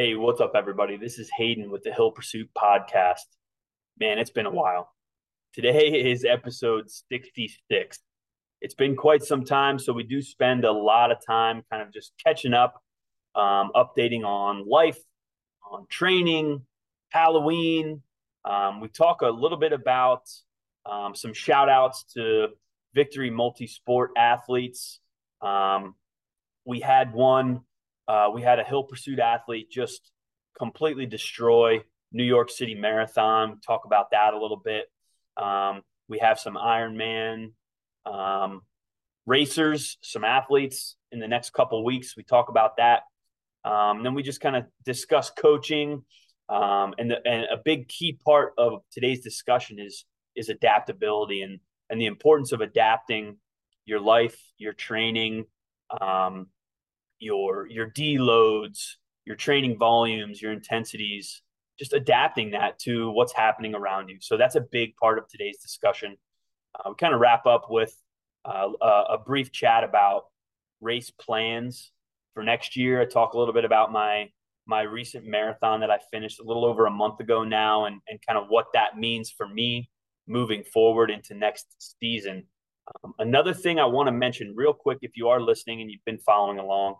Hey, 0.00 0.14
what's 0.14 0.40
up, 0.40 0.52
everybody? 0.54 0.96
This 0.96 1.18
is 1.18 1.28
Hayden 1.36 1.70
with 1.70 1.82
the 1.82 1.92
Hill 1.92 2.10
Pursuit 2.10 2.48
Podcast. 2.56 3.26
Man, 3.98 4.18
it's 4.18 4.30
been 4.30 4.46
a 4.46 4.50
while. 4.50 4.94
Today 5.52 5.88
is 6.10 6.24
episode 6.24 6.90
66. 6.90 7.98
It's 8.62 8.72
been 8.72 8.96
quite 8.96 9.22
some 9.22 9.44
time, 9.44 9.78
so 9.78 9.92
we 9.92 10.04
do 10.04 10.22
spend 10.22 10.64
a 10.64 10.72
lot 10.72 11.12
of 11.12 11.18
time 11.22 11.62
kind 11.70 11.82
of 11.82 11.92
just 11.92 12.14
catching 12.24 12.54
up, 12.54 12.82
um, 13.34 13.72
updating 13.76 14.24
on 14.24 14.66
life, 14.66 14.96
on 15.70 15.84
training, 15.90 16.62
Halloween. 17.10 18.00
Um, 18.46 18.80
we 18.80 18.88
talk 18.88 19.20
a 19.20 19.28
little 19.28 19.58
bit 19.58 19.74
about 19.74 20.22
um, 20.86 21.14
some 21.14 21.34
shout 21.34 21.68
outs 21.68 22.04
to 22.14 22.46
Victory 22.94 23.30
Multisport 23.30 24.08
athletes. 24.16 24.98
Um, 25.42 25.94
we 26.64 26.80
had 26.80 27.12
one 27.12 27.64
uh, 28.10 28.28
we 28.34 28.42
had 28.42 28.58
a 28.58 28.64
hill 28.64 28.82
pursuit 28.82 29.20
athlete 29.20 29.70
just 29.70 30.10
completely 30.58 31.06
destroy 31.06 31.80
New 32.10 32.24
York 32.24 32.50
City 32.50 32.74
Marathon. 32.74 33.60
Talk 33.64 33.82
about 33.84 34.10
that 34.10 34.34
a 34.34 34.40
little 34.40 34.56
bit. 34.56 34.86
Um, 35.36 35.82
we 36.08 36.18
have 36.18 36.40
some 36.40 36.54
Ironman 36.56 37.52
um, 38.04 38.62
racers, 39.26 39.96
some 40.02 40.24
athletes 40.24 40.96
in 41.12 41.20
the 41.20 41.28
next 41.28 41.50
couple 41.52 41.84
weeks. 41.84 42.16
We 42.16 42.24
talk 42.24 42.48
about 42.48 42.78
that. 42.78 43.02
Um, 43.64 44.02
then 44.02 44.14
we 44.14 44.24
just 44.24 44.40
kind 44.40 44.56
of 44.56 44.64
discuss 44.84 45.30
coaching, 45.30 46.02
um, 46.48 46.94
and, 46.98 47.12
the, 47.12 47.18
and 47.24 47.44
a 47.44 47.58
big 47.64 47.86
key 47.86 48.18
part 48.24 48.54
of 48.58 48.80
today's 48.90 49.20
discussion 49.20 49.78
is 49.78 50.04
is 50.34 50.48
adaptability 50.48 51.42
and 51.42 51.60
and 51.90 52.00
the 52.00 52.06
importance 52.06 52.50
of 52.50 52.60
adapting 52.60 53.36
your 53.84 54.00
life, 54.00 54.40
your 54.58 54.72
training, 54.72 55.44
um, 56.00 56.48
your 57.20 57.68
your 57.68 57.90
deloads, 57.90 58.94
your 59.24 59.36
training 59.36 59.78
volumes, 59.78 60.42
your 60.42 60.52
intensities, 60.52 61.42
just 61.78 61.92
adapting 61.92 62.50
that 62.50 62.78
to 62.80 63.10
what's 63.10 63.32
happening 63.32 63.74
around 63.74 64.08
you. 64.08 64.18
So 64.20 64.36
that's 64.36 64.56
a 64.56 64.60
big 64.60 64.96
part 64.96 65.18
of 65.18 65.28
today's 65.28 65.58
discussion. 65.58 66.16
Uh, 66.74 66.90
we 66.90 66.94
kind 66.96 67.14
of 67.14 67.20
wrap 67.20 67.46
up 67.46 67.66
with 67.70 67.96
uh, 68.44 68.68
a, 68.82 69.18
brief 69.18 69.52
chat 69.52 69.84
about 69.84 70.24
race 70.80 71.10
plans 71.10 71.92
for 72.34 72.42
next 72.42 72.76
year. 72.76 73.00
I 73.00 73.04
talk 73.04 73.34
a 73.34 73.38
little 73.38 73.54
bit 73.54 73.64
about 73.64 73.92
my 73.92 74.30
my 74.66 74.82
recent 74.82 75.26
marathon 75.26 75.80
that 75.80 75.90
I 75.90 75.98
finished 76.10 76.38
a 76.38 76.44
little 76.44 76.64
over 76.64 76.86
a 76.86 76.90
month 76.90 77.20
ago 77.20 77.44
now, 77.44 77.86
and 77.86 78.00
and 78.08 78.18
kind 78.26 78.38
of 78.38 78.46
what 78.48 78.66
that 78.74 78.98
means 78.98 79.30
for 79.30 79.46
me 79.46 79.90
moving 80.26 80.62
forward 80.62 81.10
into 81.10 81.34
next 81.34 81.96
season. 82.00 82.44
Um, 83.04 83.14
another 83.18 83.52
thing 83.54 83.78
I 83.78 83.86
want 83.86 84.06
to 84.06 84.12
mention 84.12 84.54
real 84.56 84.72
quick, 84.72 84.98
if 85.02 85.16
you 85.16 85.28
are 85.28 85.40
listening 85.40 85.80
and 85.80 85.90
you've 85.90 86.04
been 86.04 86.18
following 86.18 86.58
along, 86.58 86.96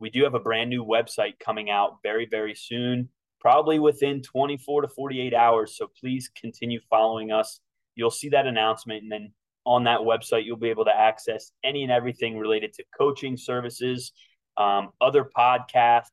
we 0.00 0.10
do 0.10 0.24
have 0.24 0.34
a 0.34 0.40
brand 0.40 0.70
new 0.70 0.84
website 0.84 1.38
coming 1.38 1.70
out 1.70 1.98
very, 2.02 2.26
very 2.26 2.54
soon, 2.54 3.08
probably 3.40 3.78
within 3.78 4.22
24 4.22 4.82
to 4.82 4.88
48 4.88 5.34
hours. 5.34 5.76
So 5.76 5.88
please 6.00 6.30
continue 6.34 6.80
following 6.90 7.30
us. 7.30 7.60
You'll 7.94 8.10
see 8.10 8.28
that 8.30 8.46
announcement. 8.46 9.02
And 9.02 9.12
then 9.12 9.32
on 9.64 9.84
that 9.84 10.00
website, 10.00 10.44
you'll 10.44 10.56
be 10.56 10.70
able 10.70 10.84
to 10.86 10.96
access 10.96 11.52
any 11.62 11.82
and 11.82 11.92
everything 11.92 12.38
related 12.38 12.72
to 12.74 12.84
coaching 12.96 13.36
services, 13.36 14.12
um, 14.56 14.90
other 15.00 15.30
podcasts, 15.36 16.10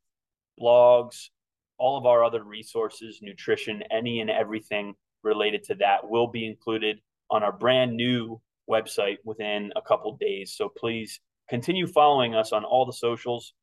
blogs, 0.60 1.30
all 1.78 1.98
of 1.98 2.06
our 2.06 2.24
other 2.24 2.44
resources, 2.44 3.20
nutrition, 3.22 3.84
any 3.92 4.22
and 4.22 4.30
everything 4.30 4.94
related 5.24 5.64
to 5.64 5.76
that 5.76 6.08
will 6.08 6.28
be 6.28 6.46
included 6.46 7.00
on 7.30 7.44
our 7.44 7.52
brand 7.52 7.96
new 7.96 8.40
website 8.70 9.18
within 9.24 9.72
a 9.76 9.82
couple 9.82 10.16
days. 10.18 10.54
So 10.54 10.70
please 10.70 11.20
continue 11.50 11.88
following 11.88 12.36
us 12.36 12.52
on 12.52 12.64
all 12.64 12.86
the 12.86 12.94
socials 12.94 13.54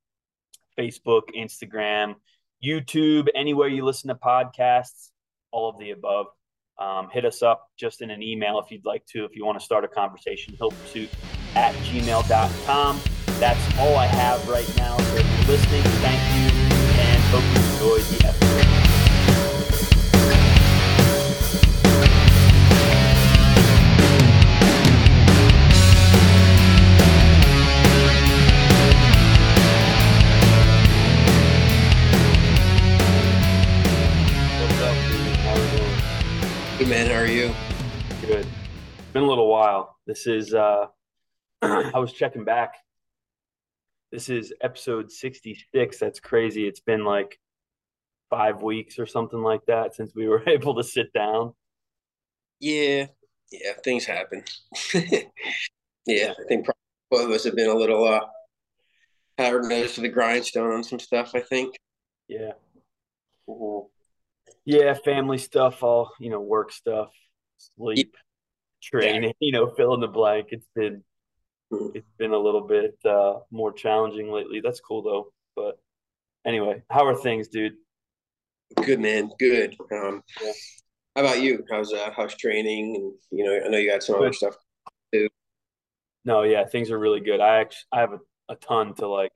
Facebook, 0.78 1.22
Instagram, 1.36 2.14
YouTube, 2.64 3.28
anywhere 3.34 3.68
you 3.68 3.84
listen 3.84 4.08
to 4.08 4.14
podcasts, 4.14 5.10
all 5.50 5.70
of 5.70 5.78
the 5.78 5.90
above. 5.90 6.26
Um, 6.78 7.08
hit 7.10 7.24
us 7.24 7.42
up 7.42 7.66
just 7.76 8.02
in 8.02 8.10
an 8.10 8.22
email 8.22 8.60
if 8.60 8.70
you'd 8.70 8.84
like 8.84 9.04
to, 9.06 9.24
if 9.24 9.34
you 9.34 9.44
want 9.44 9.58
to 9.58 9.64
start 9.64 9.84
a 9.84 9.88
conversation, 9.88 10.56
hillpursuit 10.60 11.08
at 11.56 11.74
gmail.com. 11.74 13.00
That's 13.40 13.78
all 13.78 13.96
I 13.96 14.06
have 14.06 14.48
right 14.48 14.76
now. 14.76 14.96
So 14.96 15.16
if 15.16 15.26
you're 15.26 15.56
listening, 15.56 15.82
thank 15.82 16.20
you 16.36 16.58
and 17.00 17.22
hope 17.24 17.42
you 17.42 17.72
enjoyed 17.72 18.18
the 18.18 18.28
episode. 18.28 18.87
Been 39.18 39.24
a 39.24 39.28
little 39.28 39.48
while. 39.48 39.96
This 40.06 40.28
is 40.28 40.54
uh 40.54 40.86
I 41.62 41.98
was 41.98 42.12
checking 42.12 42.44
back. 42.44 42.74
This 44.12 44.28
is 44.28 44.54
episode 44.60 45.10
66. 45.10 45.98
That's 45.98 46.20
crazy. 46.20 46.68
It's 46.68 46.80
been 46.80 47.04
like 47.04 47.38
five 48.30 48.62
weeks 48.62 48.98
or 48.98 49.06
something 49.06 49.42
like 49.42 49.66
that 49.66 49.96
since 49.96 50.12
we 50.14 50.28
were 50.32 50.48
able 50.48 50.76
to 50.76 50.84
sit 50.84 51.12
down. 51.12 51.54
Yeah. 52.60 53.06
Yeah, 53.50 53.72
things 53.82 54.04
happen. 54.04 54.44
yeah, 54.94 56.34
I 56.38 56.44
think 56.46 56.66
both 57.10 57.24
of 57.24 57.30
us 57.30 57.44
have 57.44 57.56
been 57.56 57.70
a 57.70 57.74
little 57.74 58.04
uh 58.04 58.20
hard 59.36 59.64
nose 59.64 59.94
to 59.94 60.00
the 60.02 60.08
grindstone 60.08 60.72
on 60.72 60.84
some 60.84 61.00
stuff, 61.00 61.32
I 61.34 61.40
think. 61.40 61.74
Yeah. 62.28 62.52
Mm-hmm. 63.48 63.86
Yeah, 64.64 64.94
family 65.04 65.38
stuff, 65.38 65.82
all 65.82 66.12
you 66.20 66.30
know, 66.30 66.40
work 66.40 66.70
stuff, 66.70 67.10
sleep, 67.56 68.14
training, 68.82 69.22
yeah. 69.24 69.32
you 69.40 69.52
know, 69.52 69.68
fill 69.68 69.94
in 69.94 70.00
the 70.00 70.08
blank. 70.08 70.48
It's 70.50 70.68
been 70.74 71.02
mm. 71.72 71.90
it's 71.94 72.10
been 72.18 72.32
a 72.32 72.38
little 72.38 72.66
bit 72.66 72.98
uh, 73.04 73.40
more 73.50 73.72
challenging 73.72 74.30
lately. 74.32 74.60
That's 74.60 74.80
cool 74.80 75.02
though. 75.02 75.32
But 75.56 75.78
anyway, 76.46 76.82
how 76.90 77.06
are 77.06 77.16
things, 77.16 77.48
dude? 77.48 77.74
Good 78.84 79.00
man, 79.00 79.30
good. 79.38 79.76
Um, 79.92 80.22
yeah. 80.42 80.52
How 81.16 81.22
about 81.22 81.42
you? 81.42 81.64
How's 81.70 81.92
uh, 81.92 82.10
how's 82.14 82.34
training? 82.36 82.94
And 82.96 83.12
you 83.38 83.44
know, 83.44 83.64
I 83.64 83.68
know 83.68 83.78
you 83.78 83.90
got 83.90 84.02
some 84.02 84.16
good. 84.16 84.26
other 84.26 84.32
stuff 84.32 84.56
too. 85.12 85.28
No, 86.24 86.42
yeah, 86.42 86.64
things 86.66 86.90
are 86.90 86.98
really 86.98 87.20
good. 87.20 87.40
I 87.40 87.60
actually 87.60 87.86
I 87.92 88.00
have 88.00 88.12
a, 88.12 88.18
a 88.50 88.56
ton 88.56 88.94
to 88.96 89.08
like 89.08 89.32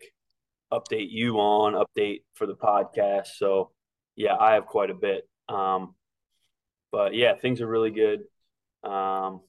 update 0.72 1.10
you 1.10 1.36
on, 1.38 1.74
update 1.74 2.22
for 2.34 2.46
the 2.46 2.54
podcast. 2.54 3.28
So 3.36 3.70
yeah, 4.16 4.36
I 4.36 4.54
have 4.54 4.66
quite 4.66 4.90
a 4.90 4.94
bit. 4.94 5.28
Um, 5.48 5.94
but 6.90 7.14
yeah, 7.14 7.34
things 7.34 7.60
are 7.60 7.66
really 7.66 7.90
good. 7.90 8.20
Um, 8.84 9.40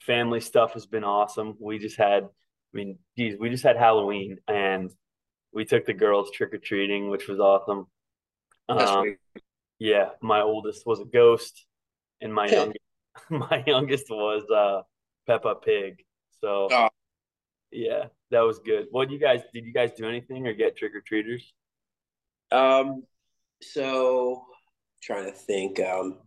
family 0.00 0.40
stuff 0.40 0.74
has 0.74 0.86
been 0.86 1.04
awesome. 1.04 1.56
We 1.60 1.78
just 1.78 1.96
had, 1.96 2.24
I 2.24 2.28
mean, 2.72 2.98
geez, 3.16 3.36
we 3.38 3.50
just 3.50 3.64
had 3.64 3.76
Halloween 3.76 4.38
and 4.46 4.90
we 5.52 5.64
took 5.64 5.86
the 5.86 5.94
girls 5.94 6.30
trick 6.30 6.54
or 6.54 6.58
treating, 6.58 7.10
which 7.10 7.28
was 7.28 7.40
awesome. 7.40 7.86
Um, 8.68 9.16
yeah, 9.78 10.10
my 10.20 10.40
oldest 10.40 10.86
was 10.86 11.00
a 11.00 11.04
ghost, 11.04 11.64
and 12.20 12.34
my 12.34 12.46
youngest, 12.48 12.78
my 13.30 13.64
youngest 13.66 14.10
was 14.10 14.42
uh, 14.50 14.82
Peppa 15.26 15.54
Pig. 15.56 16.04
So, 16.40 16.68
oh. 16.70 16.88
yeah, 17.70 18.06
that 18.30 18.40
was 18.40 18.58
good. 18.58 18.86
What 18.90 19.10
you 19.10 19.18
guys 19.18 19.42
did? 19.52 19.64
You 19.64 19.72
guys 19.72 19.92
do 19.96 20.06
anything 20.06 20.46
or 20.46 20.52
get 20.52 20.76
trick 20.76 20.94
or 20.94 21.00
treaters? 21.00 21.52
Um, 22.50 23.04
so 23.62 24.44
trying 25.02 25.26
to 25.26 25.32
think. 25.32 25.80
Um, 25.80 26.18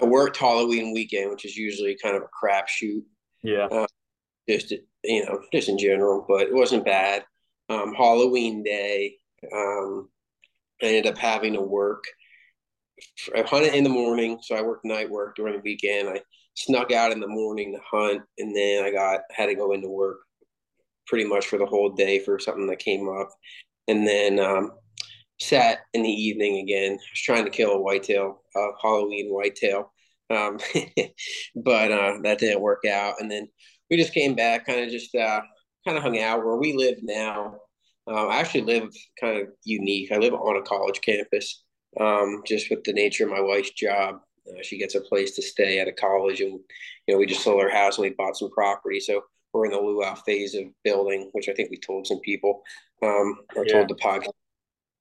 I 0.00 0.04
worked 0.06 0.36
Halloween 0.36 0.92
weekend, 0.92 1.30
which 1.30 1.44
is 1.44 1.56
usually 1.56 1.96
kind 2.02 2.16
of 2.16 2.22
a 2.22 2.26
crapshoot. 2.26 3.02
Yeah. 3.42 3.66
Uh, 3.66 3.86
just 4.48 4.72
you 5.04 5.24
know, 5.24 5.40
just 5.52 5.68
in 5.68 5.78
general, 5.78 6.24
but 6.28 6.42
it 6.42 6.54
wasn't 6.54 6.84
bad. 6.84 7.24
Um, 7.68 7.94
Halloween 7.94 8.62
day, 8.62 9.16
um, 9.52 10.08
I 10.82 10.86
ended 10.86 11.06
up 11.06 11.18
having 11.18 11.54
to 11.54 11.60
work. 11.60 12.04
I 13.36 13.42
hunted 13.42 13.74
in 13.74 13.84
the 13.84 13.90
morning, 13.90 14.38
so 14.42 14.54
I 14.54 14.62
worked 14.62 14.84
night 14.84 15.10
work 15.10 15.36
during 15.36 15.54
the 15.54 15.60
weekend. 15.60 16.08
I 16.08 16.20
snuck 16.54 16.92
out 16.92 17.12
in 17.12 17.20
the 17.20 17.28
morning 17.28 17.72
to 17.72 17.80
hunt, 17.90 18.22
and 18.38 18.54
then 18.54 18.84
I 18.84 18.90
got 18.90 19.20
had 19.30 19.46
to 19.46 19.54
go 19.54 19.72
into 19.72 19.88
work 19.88 20.18
pretty 21.06 21.24
much 21.24 21.46
for 21.46 21.58
the 21.58 21.66
whole 21.66 21.90
day 21.90 22.18
for 22.18 22.38
something 22.38 22.66
that 22.68 22.78
came 22.78 23.08
up. 23.08 23.30
And 23.88 24.06
then 24.06 24.38
um, 24.38 24.72
sat 25.42 25.80
in 25.92 26.02
the 26.02 26.10
evening 26.10 26.58
again. 26.58 26.92
I 26.92 26.94
was 26.94 27.20
trying 27.22 27.44
to 27.44 27.50
kill 27.50 27.72
a 27.72 27.80
whitetail, 27.80 28.42
a 28.56 28.68
Halloween 28.80 29.28
whitetail, 29.30 29.92
um, 30.30 30.58
but 31.56 31.92
uh, 31.92 32.18
that 32.22 32.38
didn't 32.38 32.60
work 32.60 32.84
out. 32.84 33.14
And 33.20 33.30
then 33.30 33.48
we 33.90 33.96
just 33.96 34.14
came 34.14 34.34
back, 34.34 34.66
kind 34.66 34.80
of 34.80 34.90
just 34.90 35.14
uh, 35.14 35.40
kind 35.86 35.96
of 35.96 36.02
hung 36.02 36.18
out 36.18 36.44
where 36.44 36.56
we 36.56 36.72
live 36.72 36.98
now. 37.02 37.56
Um, 38.06 38.30
I 38.30 38.40
actually 38.40 38.62
live 38.62 38.88
kind 39.20 39.40
of 39.40 39.48
unique. 39.64 40.10
I 40.12 40.16
live 40.16 40.34
on 40.34 40.56
a 40.56 40.62
college 40.62 41.00
campus, 41.02 41.62
um, 42.00 42.42
just 42.46 42.70
with 42.70 42.84
the 42.84 42.92
nature 42.92 43.24
of 43.24 43.30
my 43.30 43.40
wife's 43.40 43.72
job. 43.72 44.16
Uh, 44.48 44.62
she 44.62 44.78
gets 44.78 44.96
a 44.96 45.00
place 45.00 45.36
to 45.36 45.42
stay 45.42 45.78
at 45.78 45.86
a 45.88 45.92
college, 45.92 46.40
and 46.40 46.58
you 47.06 47.14
know 47.14 47.18
we 47.18 47.26
just 47.26 47.44
sold 47.44 47.60
our 47.60 47.70
house 47.70 47.98
and 47.98 48.08
we 48.08 48.14
bought 48.18 48.36
some 48.36 48.50
property. 48.50 48.98
So 48.98 49.22
we're 49.52 49.66
in 49.66 49.72
the 49.72 49.78
luau 49.78 50.14
phase 50.14 50.54
of 50.54 50.64
building, 50.82 51.28
which 51.32 51.48
I 51.48 51.52
think 51.52 51.70
we 51.70 51.78
told 51.78 52.06
some 52.06 52.20
people 52.20 52.62
um, 53.02 53.36
or 53.54 53.66
yeah. 53.66 53.74
told 53.74 53.88
the 53.88 53.94
podcast 53.96 54.30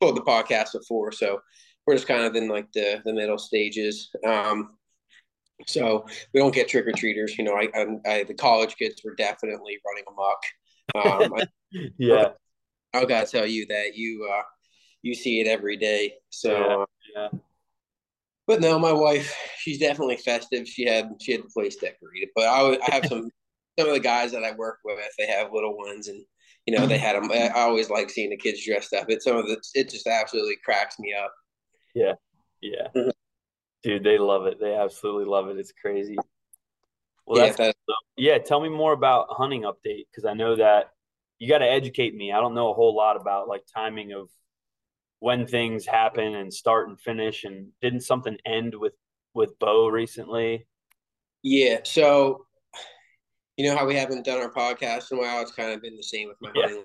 told 0.01 0.17
the 0.17 0.21
podcast 0.21 0.73
before, 0.73 1.11
so 1.11 1.41
we're 1.85 1.95
just 1.95 2.07
kind 2.07 2.23
of 2.23 2.35
in 2.35 2.47
like 2.47 2.71
the 2.73 3.01
the 3.05 3.13
middle 3.13 3.37
stages. 3.37 4.09
Um, 4.25 4.77
so 5.67 6.05
we 6.33 6.39
don't 6.39 6.53
get 6.53 6.67
trick 6.67 6.87
or 6.87 6.91
treaters. 6.91 7.37
You 7.37 7.43
know, 7.43 7.55
I, 7.55 7.69
I, 7.75 8.11
I, 8.11 8.23
the 8.23 8.33
college 8.33 8.75
kids 8.77 9.01
were 9.03 9.15
definitely 9.15 9.77
running 9.85 10.03
amok. 10.07 11.23
Um, 11.23 11.33
I, 11.37 11.45
yeah, 11.97 12.29
I 12.93 13.05
gotta 13.05 13.27
tell 13.27 13.45
you 13.45 13.65
that 13.67 13.95
you 13.95 14.27
uh, 14.31 14.43
you 15.01 15.13
see 15.13 15.39
it 15.39 15.47
every 15.47 15.77
day. 15.77 16.15
So 16.29 16.51
yeah, 16.51 16.75
uh, 16.75 16.85
yeah. 17.15 17.39
but 18.47 18.61
no, 18.61 18.79
my 18.79 18.93
wife, 18.93 19.35
she's 19.57 19.79
definitely 19.79 20.17
festive. 20.17 20.67
She 20.67 20.85
had 20.85 21.11
she 21.21 21.33
had 21.33 21.43
the 21.43 21.49
place 21.49 21.75
decorated. 21.75 22.29
But 22.35 22.45
I, 22.45 22.77
I 22.87 22.95
have 22.95 23.05
some 23.05 23.29
some 23.79 23.87
of 23.87 23.93
the 23.93 23.99
guys 23.99 24.31
that 24.31 24.43
I 24.43 24.51
work 24.51 24.79
with. 24.83 24.99
They 25.17 25.27
have 25.27 25.53
little 25.53 25.77
ones, 25.77 26.07
and 26.07 26.23
you 26.65 26.75
know 26.77 26.85
they 26.87 26.97
had 26.97 27.15
them. 27.15 27.31
I 27.31 27.49
always 27.55 27.89
like 27.89 28.09
seeing 28.09 28.29
the 28.29 28.37
kids 28.37 28.63
dressed 28.65 28.93
up. 28.93 29.05
It's 29.09 29.25
some 29.25 29.37
of 29.37 29.47
the 29.47 29.61
it 29.73 29.89
just 29.89 30.07
absolutely 30.07 30.57
cracks 30.63 30.99
me 30.99 31.13
up. 31.13 31.33
Yeah, 31.93 32.13
yeah, 32.61 32.87
Mhm. 32.95 33.11
dude, 33.83 34.03
they 34.03 34.17
love 34.17 34.45
it. 34.47 34.59
They 34.59 34.75
absolutely 34.75 35.25
love 35.25 35.49
it. 35.49 35.57
It's 35.57 35.73
crazy. 35.73 36.17
Well, 37.25 37.39
Yeah, 37.39 37.51
that's 37.51 37.57
that, 37.57 37.75
yeah. 38.17 38.37
Tell 38.39 38.61
me 38.61 38.69
more 38.69 38.93
about 38.93 39.27
hunting 39.31 39.63
update 39.63 40.05
because 40.11 40.25
I 40.25 40.33
know 40.33 40.55
that 40.55 40.91
you 41.39 41.47
got 41.47 41.59
to 41.59 41.69
educate 41.69 42.13
me. 42.15 42.31
I 42.31 42.39
don't 42.39 42.55
know 42.55 42.69
a 42.71 42.73
whole 42.73 42.95
lot 42.95 43.19
about 43.19 43.47
like 43.47 43.63
timing 43.73 44.11
of 44.13 44.29
when 45.19 45.47
things 45.47 45.85
happen 45.85 46.35
and 46.35 46.53
start 46.53 46.89
and 46.89 46.99
finish. 46.99 47.43
And 47.43 47.69
didn't 47.81 48.01
something 48.01 48.37
end 48.45 48.75
with 48.75 48.93
with 49.33 49.57
Bo 49.59 49.87
recently? 49.87 50.67
yeah. 51.43 51.79
So 51.83 52.45
you 53.57 53.65
know 53.69 53.75
how 53.77 53.85
we 53.85 53.95
haven't 53.95 54.25
done 54.25 54.39
our 54.41 54.51
podcast 54.51 55.11
in 55.11 55.17
a 55.17 55.21
while. 55.21 55.41
It's 55.41 55.51
kind 55.51 55.71
of 55.71 55.81
been 55.81 55.95
the 55.97 56.03
same 56.03 56.27
with 56.27 56.37
my 56.41 56.51
Yeah. 56.55 56.67
hunting. 56.67 56.83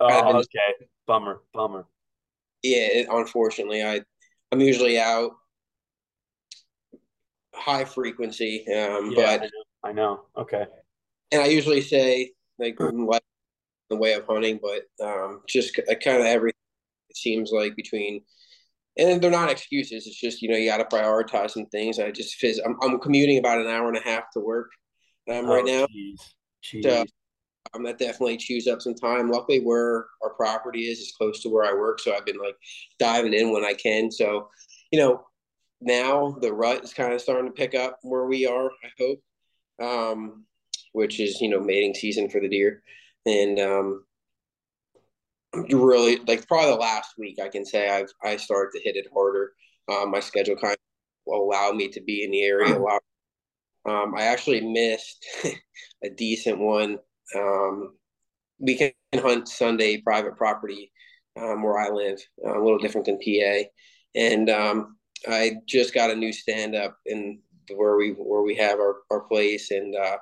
Oh, 0.00 0.08
Kind 0.08 0.20
of 0.20 0.26
been- 0.32 0.36
okay. 0.36 0.86
Bummer, 1.06 1.42
bummer. 1.52 1.86
Yeah, 2.62 2.86
it, 2.92 3.06
unfortunately, 3.10 3.82
I 3.82 4.00
I'm 4.52 4.60
usually 4.60 4.98
out 4.98 5.32
high 7.54 7.84
frequency, 7.84 8.64
um, 8.74 9.10
Yeah, 9.12 9.38
but 9.38 9.42
I 9.42 9.46
know. 9.46 9.50
I 9.84 9.92
know. 9.92 10.24
Okay. 10.36 10.64
and 11.32 11.42
I 11.42 11.46
usually 11.46 11.80
say 11.80 12.32
like 12.58 12.76
the 12.78 13.96
way 13.96 14.14
of 14.14 14.26
hunting, 14.26 14.60
but 14.62 14.82
um, 15.04 15.42
just 15.48 15.74
kind 15.76 16.20
of 16.20 16.26
everything. 16.26 16.54
It 17.10 17.16
seems 17.16 17.50
like 17.52 17.76
between, 17.76 18.22
and 18.96 19.20
they're 19.20 19.30
not 19.30 19.50
excuses. 19.50 20.06
It's 20.06 20.18
just 20.20 20.40
you 20.42 20.48
know 20.48 20.56
you 20.56 20.68
got 20.70 20.78
to 20.78 20.96
prioritize 20.96 21.50
some 21.50 21.66
things. 21.66 21.98
I 21.98 22.10
just 22.10 22.40
phys- 22.40 22.60
I'm 22.64 22.76
I'm 22.82 22.98
commuting 22.98 23.38
about 23.38 23.58
an 23.60 23.66
hour 23.66 23.88
and 23.88 23.96
a 23.96 24.00
half 24.00 24.30
to 24.32 24.40
work 24.40 24.70
um, 25.28 25.46
right 25.46 25.64
Oh, 25.66 25.66
now. 25.66 25.86
Jeez. 25.86 26.20
Jeez. 26.62 26.82
So 26.82 27.04
um, 27.74 27.82
that 27.84 27.98
definitely 27.98 28.36
chews 28.36 28.66
up 28.66 28.82
some 28.82 28.94
time. 28.94 29.30
Luckily, 29.30 29.60
where 29.60 30.06
our 30.22 30.30
property 30.36 30.82
is 30.90 30.98
is 31.00 31.14
close 31.16 31.42
to 31.42 31.48
where 31.48 31.64
I 31.64 31.72
work, 31.72 32.00
so 32.00 32.14
I've 32.14 32.26
been 32.26 32.38
like 32.38 32.56
diving 32.98 33.34
in 33.34 33.52
when 33.52 33.64
I 33.64 33.74
can. 33.74 34.10
So, 34.10 34.48
you 34.90 34.98
know, 34.98 35.24
now 35.80 36.36
the 36.40 36.52
rut 36.52 36.84
is 36.84 36.94
kind 36.94 37.12
of 37.12 37.20
starting 37.20 37.46
to 37.46 37.52
pick 37.52 37.74
up 37.74 37.98
where 38.02 38.26
we 38.26 38.46
are. 38.46 38.70
I 38.70 38.88
hope, 38.98 39.20
um, 39.82 40.44
which 40.92 41.20
is 41.20 41.40
you 41.40 41.48
know 41.48 41.60
mating 41.60 41.94
season 41.94 42.28
for 42.28 42.40
the 42.40 42.48
deer, 42.48 42.82
and 43.26 43.58
um, 43.58 44.04
really 45.70 46.16
like 46.26 46.46
probably 46.46 46.70
the 46.70 46.76
last 46.76 47.14
week 47.18 47.38
I 47.42 47.48
can 47.48 47.64
say 47.64 47.88
I've 47.88 48.12
I 48.22 48.36
started 48.36 48.72
to 48.76 48.84
hit 48.84 48.96
it 48.96 49.06
harder. 49.12 49.52
Um, 49.90 50.10
my 50.10 50.20
schedule 50.20 50.56
kind 50.56 50.76
of 51.26 51.34
allowed 51.34 51.76
me 51.76 51.88
to 51.88 52.00
be 52.00 52.24
in 52.24 52.30
the 52.30 52.42
area 52.42 52.76
a 52.76 52.78
lot. 52.78 53.02
Um, 53.86 54.14
I 54.16 54.24
actually 54.24 54.60
missed 54.60 55.24
a 56.04 56.10
decent 56.10 56.58
one 56.58 56.98
um, 57.34 57.94
we 58.58 58.76
can 58.76 58.92
hunt 59.14 59.48
Sunday 59.48 60.00
private 60.00 60.36
property 60.36 60.92
um, 61.40 61.62
where 61.62 61.78
I 61.78 61.90
live, 61.90 62.18
uh, 62.46 62.58
a 62.58 62.62
little 62.62 62.78
different 62.78 63.06
than 63.06 63.18
PA. 63.18 63.68
And 64.14 64.48
um, 64.50 64.96
I 65.26 65.56
just 65.66 65.94
got 65.94 66.10
a 66.10 66.16
new 66.16 66.32
stand 66.32 66.74
up 66.74 66.96
in 67.06 67.40
where 67.74 67.96
we 67.96 68.10
where 68.10 68.42
we 68.42 68.54
have 68.56 68.78
our, 68.78 68.96
our 69.10 69.20
place, 69.20 69.70
and 69.70 69.96
uh, 69.96 70.18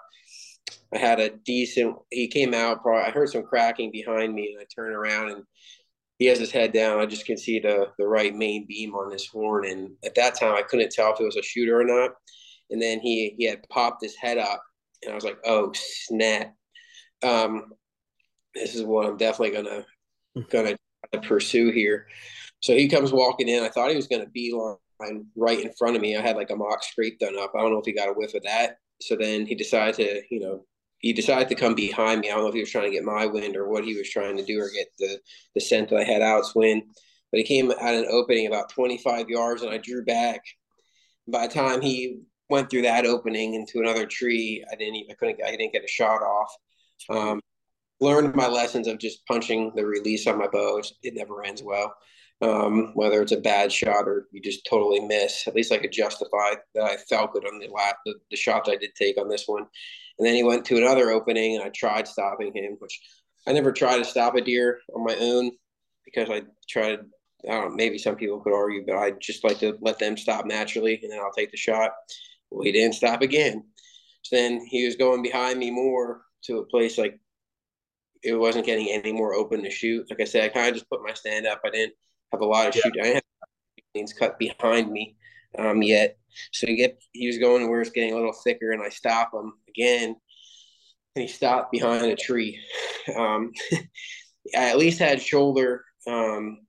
I 0.94 0.98
had 0.98 1.20
a 1.20 1.30
decent. 1.44 1.96
He 2.10 2.28
came 2.28 2.54
out. 2.54 2.82
Probably, 2.82 3.02
I 3.02 3.10
heard 3.10 3.28
some 3.28 3.42
cracking 3.42 3.90
behind 3.90 4.32
me, 4.32 4.52
and 4.52 4.60
I 4.60 4.66
turn 4.74 4.92
around 4.92 5.30
and 5.32 5.42
he 6.18 6.26
has 6.26 6.38
his 6.38 6.52
head 6.52 6.72
down. 6.72 7.00
I 7.00 7.06
just 7.06 7.26
can 7.26 7.36
see 7.36 7.58
the 7.58 7.88
the 7.98 8.06
right 8.06 8.34
main 8.34 8.64
beam 8.66 8.94
on 8.94 9.10
his 9.10 9.26
horn, 9.26 9.66
and 9.66 9.90
at 10.04 10.14
that 10.14 10.38
time 10.38 10.54
I 10.54 10.62
couldn't 10.62 10.92
tell 10.92 11.12
if 11.12 11.20
it 11.20 11.24
was 11.24 11.36
a 11.36 11.42
shooter 11.42 11.78
or 11.78 11.84
not. 11.84 12.12
And 12.72 12.82
then 12.82 13.00
he 13.00 13.34
he 13.38 13.44
had 13.46 13.68
popped 13.68 14.02
his 14.02 14.16
head 14.16 14.38
up, 14.38 14.62
and 15.02 15.12
I 15.12 15.14
was 15.14 15.24
like, 15.24 15.38
"Oh 15.44 15.72
snap!" 15.74 16.54
um, 17.22 17.72
this 18.54 18.74
is 18.74 18.82
what 18.82 19.06
I'm 19.06 19.16
definitely 19.16 19.62
gonna 19.62 19.86
gonna 20.50 20.76
pursue 21.22 21.70
here. 21.70 22.06
So 22.60 22.74
he 22.74 22.88
comes 22.88 23.12
walking 23.12 23.48
in. 23.48 23.62
I 23.62 23.68
thought 23.68 23.90
he 23.90 23.96
was 23.96 24.08
gonna 24.08 24.28
beeline 24.28 24.76
right 25.36 25.60
in 25.60 25.72
front 25.78 25.96
of 25.96 26.02
me. 26.02 26.16
I 26.16 26.22
had 26.22 26.36
like 26.36 26.50
a 26.50 26.56
mock 26.56 26.82
scrape 26.82 27.18
done 27.18 27.38
up. 27.38 27.52
I 27.54 27.60
don't 27.60 27.72
know 27.72 27.78
if 27.78 27.86
he 27.86 27.92
got 27.92 28.08
a 28.08 28.12
whiff 28.12 28.34
of 28.34 28.42
that. 28.44 28.76
So 29.00 29.16
then 29.16 29.46
he 29.46 29.54
decided 29.54 29.96
to, 29.96 30.22
you 30.30 30.40
know, 30.40 30.64
he 30.98 31.12
decided 31.12 31.48
to 31.48 31.56
come 31.56 31.74
behind 31.74 32.20
me. 32.20 32.30
I 32.30 32.34
don't 32.34 32.42
know 32.42 32.48
if 32.48 32.54
he 32.54 32.60
was 32.60 32.70
trying 32.70 32.84
to 32.84 32.96
get 32.96 33.02
my 33.02 33.26
wind 33.26 33.56
or 33.56 33.68
what 33.68 33.84
he 33.84 33.96
was 33.96 34.08
trying 34.08 34.36
to 34.36 34.44
do 34.44 34.60
or 34.60 34.70
get 34.70 34.86
the 34.98 35.18
the 35.54 35.60
scent 35.60 35.88
that 35.90 35.98
I 35.98 36.04
had 36.04 36.22
out's 36.22 36.54
wind. 36.54 36.82
But 37.30 37.38
he 37.38 37.44
came 37.44 37.70
at 37.70 37.94
an 37.94 38.06
opening 38.10 38.46
about 38.46 38.68
25 38.68 39.28
yards, 39.28 39.62
and 39.62 39.70
I 39.70 39.78
drew 39.78 40.04
back. 40.04 40.42
By 41.26 41.46
the 41.46 41.54
time 41.54 41.80
he 41.80 42.20
went 42.48 42.70
through 42.70 42.82
that 42.82 43.06
opening 43.06 43.54
into 43.54 43.80
another 43.80 44.06
tree, 44.06 44.64
I 44.70 44.76
didn't. 44.76 45.06
I 45.10 45.14
couldn't. 45.14 45.40
I 45.44 45.50
didn't 45.50 45.72
get 45.72 45.84
a 45.84 45.88
shot 45.88 46.22
off. 46.22 46.54
Um, 47.08 47.40
learned 48.00 48.34
my 48.34 48.48
lessons 48.48 48.88
of 48.88 48.98
just 48.98 49.24
punching 49.26 49.72
the 49.74 49.86
release 49.86 50.26
on 50.26 50.38
my 50.38 50.48
bow. 50.48 50.82
It 51.02 51.14
never 51.14 51.44
ends 51.44 51.62
well. 51.62 51.94
Um, 52.40 52.90
whether 52.94 53.22
it's 53.22 53.30
a 53.30 53.36
bad 53.36 53.70
shot 53.70 54.08
or 54.08 54.26
you 54.32 54.42
just 54.42 54.66
totally 54.66 54.98
miss, 54.98 55.46
at 55.46 55.54
least 55.54 55.70
I 55.70 55.78
could 55.78 55.92
justify 55.92 56.54
that 56.74 56.82
I 56.82 56.96
felt 56.96 57.32
good 57.32 57.46
on 57.46 57.60
the 57.60 57.68
last 57.68 57.94
the, 58.04 58.14
the 58.32 58.36
shot 58.36 58.68
I 58.68 58.74
did 58.74 58.96
take 58.96 59.16
on 59.16 59.28
this 59.28 59.44
one. 59.46 59.64
And 60.18 60.26
then 60.26 60.34
he 60.34 60.42
went 60.42 60.64
to 60.66 60.76
another 60.76 61.10
opening, 61.10 61.54
and 61.54 61.64
I 61.64 61.68
tried 61.68 62.08
stopping 62.08 62.52
him, 62.52 62.76
which 62.80 63.00
I 63.46 63.52
never 63.52 63.72
try 63.72 63.96
to 63.96 64.04
stop 64.04 64.34
a 64.34 64.40
deer 64.40 64.80
on 64.94 65.04
my 65.04 65.16
own 65.16 65.52
because 66.04 66.28
I 66.30 66.42
tried. 66.68 66.98
I 67.48 67.54
don't 67.54 67.70
know, 67.70 67.74
maybe 67.74 67.98
some 67.98 68.14
people 68.14 68.38
could 68.38 68.54
argue, 68.54 68.84
but 68.86 68.96
I 68.96 69.12
just 69.20 69.42
like 69.42 69.58
to 69.58 69.76
let 69.80 69.98
them 69.98 70.16
stop 70.16 70.46
naturally, 70.46 71.00
and 71.02 71.10
then 71.10 71.18
I'll 71.18 71.32
take 71.32 71.50
the 71.50 71.56
shot. 71.56 71.90
Well, 72.52 72.64
he 72.64 72.72
didn't 72.72 72.94
stop 72.94 73.22
again. 73.22 73.64
So 74.22 74.36
then 74.36 74.64
he 74.66 74.84
was 74.86 74.96
going 74.96 75.22
behind 75.22 75.58
me 75.58 75.70
more 75.70 76.22
to 76.44 76.58
a 76.58 76.66
place 76.66 76.98
like 76.98 77.18
it 78.22 78.34
wasn't 78.34 78.66
getting 78.66 78.88
any 78.90 79.12
more 79.12 79.34
open 79.34 79.62
to 79.64 79.70
shoot. 79.70 80.06
Like 80.08 80.20
I 80.20 80.24
said, 80.24 80.44
I 80.44 80.48
kind 80.48 80.68
of 80.68 80.74
just 80.74 80.88
put 80.88 81.02
my 81.02 81.12
stand 81.12 81.46
up. 81.46 81.60
I 81.64 81.70
didn't 81.70 81.94
have 82.30 82.40
a 82.40 82.46
lot 82.46 82.68
of 82.68 82.74
Yeah. 82.76 82.82
shoot. 82.82 82.94
I 83.00 83.02
didn't 83.02 83.14
have 83.14 83.22
things 83.94 84.12
cut 84.12 84.38
behind 84.38 84.90
me 84.92 85.16
um, 85.58 85.82
yet. 85.82 86.18
So 86.52 86.66
he 86.66 86.76
get 86.76 86.98
he 87.12 87.26
was 87.26 87.38
going 87.38 87.68
where 87.68 87.80
it's 87.80 87.90
getting 87.90 88.12
a 88.12 88.16
little 88.16 88.32
thicker, 88.32 88.72
and 88.72 88.82
I 88.82 88.88
stop 88.88 89.34
him 89.34 89.52
again, 89.68 90.16
and 91.16 91.22
he 91.22 91.28
stopped 91.28 91.72
behind 91.72 92.06
a 92.06 92.16
tree. 92.16 92.58
Um, 93.16 93.52
I 94.56 94.70
at 94.70 94.78
least 94.78 94.98
had 94.98 95.20
shoulder 95.20 95.84
um, 96.06 96.66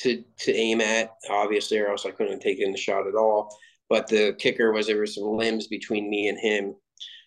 to 0.00 0.24
to 0.40 0.52
aim 0.54 0.80
at, 0.80 1.10
obviously, 1.30 1.78
or 1.78 1.88
else 1.88 2.06
I 2.06 2.10
couldn't 2.10 2.32
have 2.32 2.42
taken 2.42 2.72
the 2.72 2.78
shot 2.78 3.06
at 3.06 3.14
all. 3.14 3.56
But 3.90 4.06
the 4.08 4.34
kicker 4.38 4.72
was 4.72 4.86
there 4.86 4.96
were 4.96 5.06
some 5.06 5.36
limbs 5.36 5.66
between 5.66 6.08
me 6.08 6.28
and 6.28 6.38
him. 6.38 6.76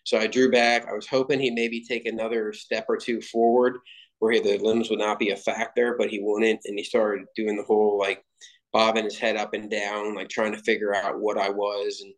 So 0.05 0.17
I 0.17 0.27
drew 0.27 0.49
back. 0.49 0.87
I 0.87 0.93
was 0.93 1.07
hoping 1.07 1.39
he'd 1.39 1.53
maybe 1.53 1.83
take 1.83 2.05
another 2.05 2.53
step 2.53 2.85
or 2.89 2.97
two 2.97 3.21
forward 3.21 3.77
where 4.19 4.41
the 4.41 4.57
limbs 4.57 4.89
would 4.89 4.99
not 4.99 5.19
be 5.19 5.31
a 5.31 5.35
factor, 5.35 5.95
but 5.97 6.09
he 6.09 6.19
wouldn't. 6.21 6.61
And 6.65 6.79
he 6.79 6.83
started 6.83 7.25
doing 7.35 7.57
the 7.57 7.63
whole 7.63 7.99
like 7.99 8.23
bobbing 8.71 9.03
his 9.03 9.19
head 9.19 9.35
up 9.35 9.53
and 9.53 9.69
down, 9.69 10.15
like 10.15 10.29
trying 10.29 10.53
to 10.53 10.63
figure 10.63 10.95
out 10.95 11.19
what 11.19 11.37
I 11.37 11.49
was. 11.49 12.01
And 12.01 12.13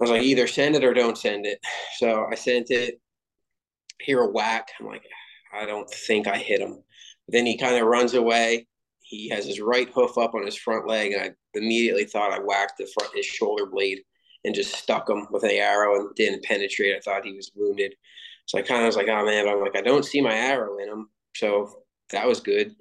I 0.00 0.04
was 0.04 0.10
like, 0.10 0.22
either 0.22 0.46
send 0.46 0.74
it 0.74 0.84
or 0.84 0.94
don't 0.94 1.18
send 1.18 1.46
it. 1.46 1.58
So 1.98 2.26
I 2.30 2.34
sent 2.34 2.70
it. 2.70 3.00
Hear 4.00 4.20
a 4.20 4.30
whack. 4.30 4.68
I'm 4.80 4.86
like, 4.86 5.04
I 5.54 5.64
don't 5.64 5.88
think 5.88 6.26
I 6.26 6.36
hit 6.36 6.60
him. 6.60 6.82
Then 7.28 7.46
he 7.46 7.56
kind 7.56 7.76
of 7.76 7.86
runs 7.86 8.14
away. 8.14 8.66
He 9.02 9.28
has 9.28 9.46
his 9.46 9.60
right 9.60 9.88
hoof 9.94 10.18
up 10.18 10.34
on 10.34 10.44
his 10.44 10.56
front 10.56 10.88
leg, 10.88 11.12
and 11.12 11.22
I 11.22 11.30
immediately 11.54 12.04
thought 12.04 12.32
I 12.32 12.38
whacked 12.38 12.78
the 12.78 12.88
front 12.94 13.14
his 13.14 13.26
shoulder 13.26 13.66
blade 13.66 14.00
and 14.44 14.54
just 14.54 14.76
stuck 14.76 15.08
him 15.08 15.26
with 15.30 15.42
an 15.44 15.50
arrow 15.50 15.96
and 15.96 16.14
didn't 16.14 16.44
penetrate. 16.44 16.96
I 16.96 17.00
thought 17.00 17.24
he 17.24 17.32
was 17.32 17.50
wounded. 17.54 17.94
So 18.46 18.58
I 18.58 18.62
kind 18.62 18.82
of 18.82 18.86
was 18.86 18.96
like, 18.96 19.08
oh 19.08 19.24
man, 19.24 19.46
but 19.46 19.54
I'm 19.54 19.60
like, 19.60 19.76
I 19.76 19.80
don't 19.80 20.04
see 20.04 20.20
my 20.20 20.34
arrow 20.34 20.78
in 20.78 20.88
him. 20.88 21.08
So 21.34 21.84
that 22.10 22.26
was 22.26 22.40
good. 22.40 22.74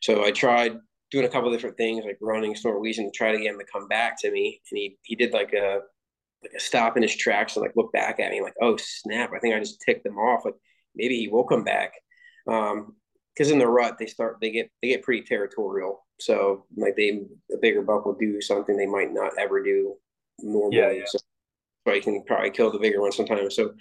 So 0.00 0.24
I 0.24 0.30
tried 0.30 0.78
doing 1.10 1.24
a 1.24 1.28
couple 1.28 1.50
different 1.50 1.76
things 1.76 2.04
like 2.04 2.18
running, 2.20 2.54
snort 2.54 2.80
wheezing 2.80 3.10
to 3.10 3.16
try 3.16 3.32
to 3.32 3.38
get 3.38 3.52
him 3.52 3.58
to 3.58 3.64
come 3.72 3.88
back 3.88 4.20
to 4.20 4.30
me. 4.30 4.60
And 4.70 4.78
he 4.78 4.98
he 5.02 5.16
did 5.16 5.32
like 5.32 5.52
a 5.52 5.80
like 6.42 6.52
a 6.56 6.60
stop 6.60 6.96
in 6.96 7.02
his 7.02 7.16
tracks 7.16 7.56
and 7.56 7.62
like 7.62 7.72
look 7.74 7.92
back 7.92 8.20
at 8.20 8.30
me 8.30 8.40
like, 8.40 8.54
oh 8.62 8.76
snap, 8.76 9.30
I 9.34 9.40
think 9.40 9.54
I 9.54 9.58
just 9.58 9.80
ticked 9.80 10.06
him 10.06 10.18
off. 10.18 10.44
Like 10.44 10.54
maybe 10.94 11.18
he 11.18 11.28
will 11.28 11.44
come 11.44 11.64
back. 11.64 11.92
Um, 12.46 12.94
because 13.34 13.50
in 13.52 13.58
the 13.58 13.68
rut 13.68 13.96
they 13.98 14.06
start 14.06 14.38
they 14.40 14.50
get 14.50 14.70
they 14.82 14.88
get 14.88 15.02
pretty 15.02 15.22
territorial. 15.22 16.06
So 16.20 16.66
like 16.76 16.96
they 16.96 17.22
a 17.52 17.58
bigger 17.60 17.82
buck 17.82 18.04
will 18.04 18.14
do 18.14 18.40
something 18.40 18.76
they 18.76 18.86
might 18.86 19.12
not 19.12 19.32
ever 19.38 19.62
do 19.62 19.96
normally. 20.40 20.76
Yeah, 20.76 20.90
yeah. 20.90 21.04
So, 21.06 21.18
so 21.86 22.00
can 22.00 22.22
probably 22.24 22.50
kill 22.50 22.70
the 22.70 22.78
bigger 22.78 23.00
one 23.00 23.12
sometimes. 23.12 23.56
So 23.56 23.74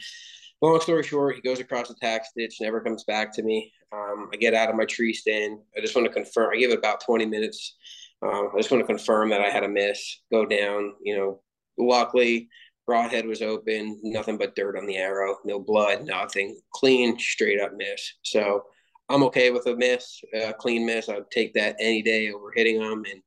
long 0.62 0.79
story 0.82 1.03
short, 1.03 1.36
he 1.36 1.41
goes 1.41 1.60
across 1.60 1.88
the 1.88 1.96
tax 1.96 2.29
ditch, 2.36 2.58
never 2.62 2.82
comes 2.82 3.03
back 3.03 3.34
to 3.36 3.44
me. 3.44 3.72
Um, 3.91 4.29
I 4.34 4.38
get 4.38 4.53
out 4.53 4.70
of 4.70 4.75
my 4.75 4.86
tree 4.86 5.13
stand. 5.13 5.60
I 5.77 5.82
just 5.82 5.96
want 5.96 6.08
to 6.08 6.13
confirm. 6.13 6.51
I 6.53 6.58
give 6.58 6.72
it 6.72 6.77
about 6.77 7.01
20 7.06 7.25
minutes. 7.25 7.75
Um, 8.22 8.50
I 8.53 8.58
just 8.58 8.72
want 8.72 8.82
to 8.82 8.88
confirm 8.88 9.29
that 9.29 9.41
I 9.41 9.50
had 9.50 9.63
a 9.63 9.70
miss, 9.70 10.22
go 10.32 10.46
down. 10.46 10.94
You 11.03 11.17
know, 11.17 11.41
luckily, 11.77 12.50
broadhead 12.86 13.27
was 13.27 13.41
open, 13.41 14.00
nothing 14.03 14.38
but 14.38 14.56
dirt 14.56 14.77
on 14.77 14.88
the 14.88 14.98
arrow, 14.98 15.38
no 15.46 15.60
blood, 15.60 16.06
nothing, 16.06 16.60
clean, 16.74 17.20
straight 17.20 17.60
up 17.60 17.74
miss. 17.75 18.13
So 18.24 18.63
I'm 19.10 19.24
okay 19.24 19.52
with 19.52 19.66
a 19.68 19.76
miss, 19.76 20.22
a 20.34 20.54
clean 20.54 20.86
miss. 20.86 21.10
I'd 21.10 21.30
take 21.32 21.54
that 21.54 21.78
any 21.80 22.02
day 22.02 22.32
over 22.32 22.52
hitting 22.54 22.80
them 22.80 23.04
and, 23.10 23.22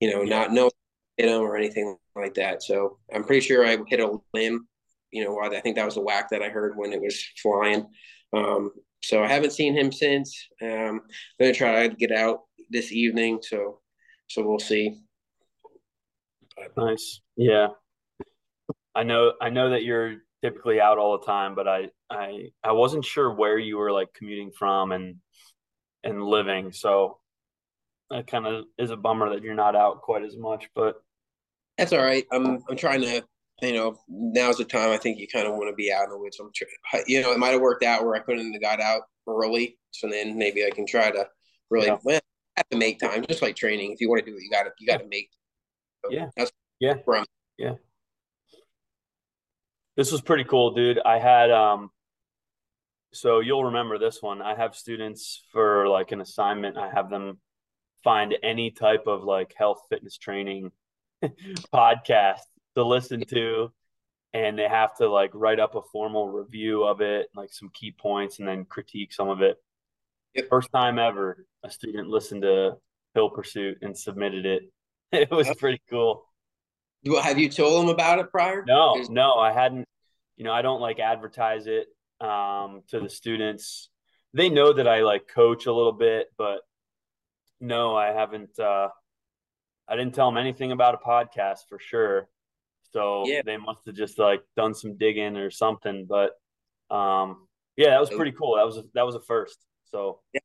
you 0.00 0.10
know, 0.10 0.22
not 0.22 0.52
know 0.52 0.70
hit 1.16 1.26
them 1.26 1.42
or 1.42 1.56
anything 1.56 1.96
like 2.16 2.34
that. 2.34 2.62
So 2.62 2.98
I'm 3.14 3.24
pretty 3.24 3.40
sure 3.40 3.66
I 3.66 3.78
hit 3.86 4.00
a 4.00 4.18
limb. 4.34 4.66
You 5.10 5.24
know, 5.24 5.40
I 5.40 5.60
think 5.60 5.76
that 5.76 5.84
was 5.84 5.96
a 5.96 6.00
whack 6.00 6.30
that 6.30 6.42
I 6.42 6.48
heard 6.48 6.76
when 6.76 6.92
it 6.92 7.00
was 7.00 7.22
flying. 7.40 7.86
Um, 8.32 8.72
so 9.02 9.22
I 9.22 9.28
haven't 9.28 9.52
seen 9.52 9.76
him 9.76 9.92
since. 9.92 10.48
Um, 10.62 10.68
I'm 10.70 11.00
gonna 11.38 11.54
try 11.54 11.86
to 11.86 11.94
get 11.94 12.12
out 12.12 12.40
this 12.70 12.92
evening. 12.92 13.40
So, 13.42 13.80
so 14.28 14.42
we'll 14.42 14.58
see. 14.58 15.02
Nice. 16.76 17.20
Yeah. 17.36 17.68
I 18.94 19.02
know. 19.02 19.32
I 19.40 19.50
know 19.50 19.70
that 19.70 19.82
you're 19.82 20.16
typically 20.42 20.80
out 20.80 20.98
all 20.98 21.18
the 21.18 21.26
time, 21.26 21.54
but 21.54 21.68
I, 21.68 21.88
I, 22.10 22.50
I 22.62 22.72
wasn't 22.72 23.04
sure 23.04 23.32
where 23.32 23.58
you 23.58 23.78
were 23.78 23.92
like 23.92 24.12
commuting 24.14 24.50
from 24.50 24.92
and, 24.92 25.16
and 26.04 26.22
living. 26.22 26.72
So 26.72 27.18
that 28.10 28.26
kind 28.26 28.46
of 28.46 28.64
is 28.78 28.90
a 28.90 28.96
bummer 28.96 29.30
that 29.30 29.42
you're 29.42 29.54
not 29.54 29.76
out 29.76 30.02
quite 30.02 30.24
as 30.24 30.36
much, 30.36 30.68
but 30.74 30.96
that's 31.78 31.92
all 31.92 32.02
right. 32.02 32.24
I'm 32.30 32.62
I'm 32.68 32.76
trying 32.76 33.00
to 33.02 33.24
you 33.62 33.72
know 33.72 33.98
now's 34.08 34.58
the 34.58 34.64
time 34.64 34.90
I 34.90 34.98
think 34.98 35.18
you 35.18 35.26
kind 35.26 35.46
of 35.46 35.54
want 35.54 35.70
to 35.70 35.74
be 35.74 35.92
out 35.92 36.04
in 36.04 36.10
the 36.10 36.18
woods. 36.18 36.38
I'm 36.38 36.50
trying, 36.54 37.04
you 37.06 37.22
know 37.22 37.32
it 37.32 37.38
might 37.38 37.50
have 37.50 37.60
worked 37.60 37.84
out 37.84 38.04
where 38.04 38.14
I 38.14 38.20
couldn't 38.20 38.52
have 38.52 38.62
got 38.62 38.80
out 38.80 39.02
early, 39.26 39.78
so 39.90 40.08
then 40.08 40.36
maybe 40.36 40.64
I 40.66 40.70
can 40.70 40.86
try 40.86 41.10
to 41.10 41.26
really 41.70 41.86
yeah. 41.86 41.98
well, 42.04 42.20
have 42.56 42.68
to 42.68 42.76
make 42.76 42.98
time, 43.00 43.24
just 43.28 43.42
like 43.42 43.56
training. 43.56 43.92
If 43.92 44.00
you 44.00 44.08
want 44.08 44.24
to 44.24 44.30
do 44.30 44.36
it, 44.36 44.42
you 44.42 44.50
got 44.50 44.64
to 44.64 44.70
you 44.78 44.86
got 44.86 45.00
to 45.00 45.08
make. 45.08 45.30
So 46.04 46.12
yeah, 46.12 46.26
that's 46.36 46.52
yeah, 46.80 46.94
yeah. 47.58 47.74
This 49.96 50.10
was 50.10 50.20
pretty 50.20 50.44
cool, 50.44 50.72
dude. 50.72 51.00
I 51.04 51.18
had 51.18 51.50
um 51.50 51.90
so 53.12 53.40
you'll 53.40 53.64
remember 53.64 53.98
this 53.98 54.22
one. 54.22 54.40
I 54.40 54.54
have 54.54 54.74
students 54.74 55.44
for 55.52 55.86
like 55.88 56.12
an 56.12 56.20
assignment. 56.20 56.78
I 56.78 56.90
have 56.90 57.10
them 57.10 57.38
find 58.02 58.34
any 58.42 58.70
type 58.70 59.06
of 59.06 59.22
like 59.22 59.54
health 59.56 59.82
fitness 59.90 60.16
training 60.16 60.70
podcast 61.74 62.40
to 62.74 62.84
listen 62.84 63.22
to 63.28 63.70
and 64.32 64.58
they 64.58 64.68
have 64.68 64.96
to 64.96 65.08
like 65.08 65.30
write 65.34 65.60
up 65.60 65.74
a 65.74 65.82
formal 65.92 66.28
review 66.28 66.84
of 66.84 67.00
it 67.00 67.28
like 67.34 67.52
some 67.52 67.70
key 67.74 67.94
points 67.96 68.38
and 68.38 68.48
then 68.48 68.64
critique 68.64 69.12
some 69.12 69.28
of 69.28 69.42
it 69.42 69.56
yep. 70.34 70.48
first 70.48 70.70
time 70.72 70.98
ever 70.98 71.46
a 71.64 71.70
student 71.70 72.08
listened 72.08 72.42
to 72.42 72.72
hill 73.14 73.30
pursuit 73.30 73.78
and 73.82 73.96
submitted 73.96 74.46
it 74.46 74.62
it 75.12 75.30
was 75.30 75.48
pretty 75.58 75.80
cool 75.90 76.24
have 77.22 77.38
you 77.38 77.48
told 77.48 77.82
them 77.82 77.94
about 77.94 78.18
it 78.18 78.30
prior 78.30 78.64
no 78.66 78.94
no 79.10 79.34
i 79.34 79.52
hadn't 79.52 79.86
you 80.36 80.44
know 80.44 80.52
i 80.52 80.62
don't 80.62 80.80
like 80.80 80.98
advertise 80.98 81.66
it 81.66 81.86
um, 82.20 82.82
to 82.88 83.00
the 83.00 83.08
students 83.08 83.88
they 84.34 84.48
know 84.48 84.72
that 84.72 84.86
i 84.86 85.00
like 85.00 85.26
coach 85.26 85.66
a 85.66 85.72
little 85.72 85.92
bit 85.92 86.28
but 86.38 86.60
no, 87.62 87.96
I 87.96 88.08
haven't. 88.08 88.58
Uh, 88.58 88.88
I 89.88 89.96
didn't 89.96 90.14
tell 90.14 90.28
them 90.28 90.36
anything 90.36 90.72
about 90.72 90.94
a 90.94 90.98
podcast 90.98 91.60
for 91.68 91.78
sure. 91.78 92.28
So 92.90 93.22
yeah. 93.26 93.40
they 93.46 93.56
must 93.56 93.86
have 93.86 93.94
just 93.94 94.18
like 94.18 94.42
done 94.56 94.74
some 94.74 94.98
digging 94.98 95.36
or 95.36 95.50
something. 95.50 96.06
But 96.06 96.32
um, 96.94 97.46
yeah, 97.76 97.90
that 97.90 98.00
was 98.00 98.10
pretty 98.10 98.32
cool. 98.32 98.56
That 98.56 98.66
was 98.66 98.78
a, 98.78 98.84
that 98.94 99.06
was 99.06 99.14
a 99.14 99.20
first. 99.20 99.64
So 99.84 100.20
yeah. 100.34 100.40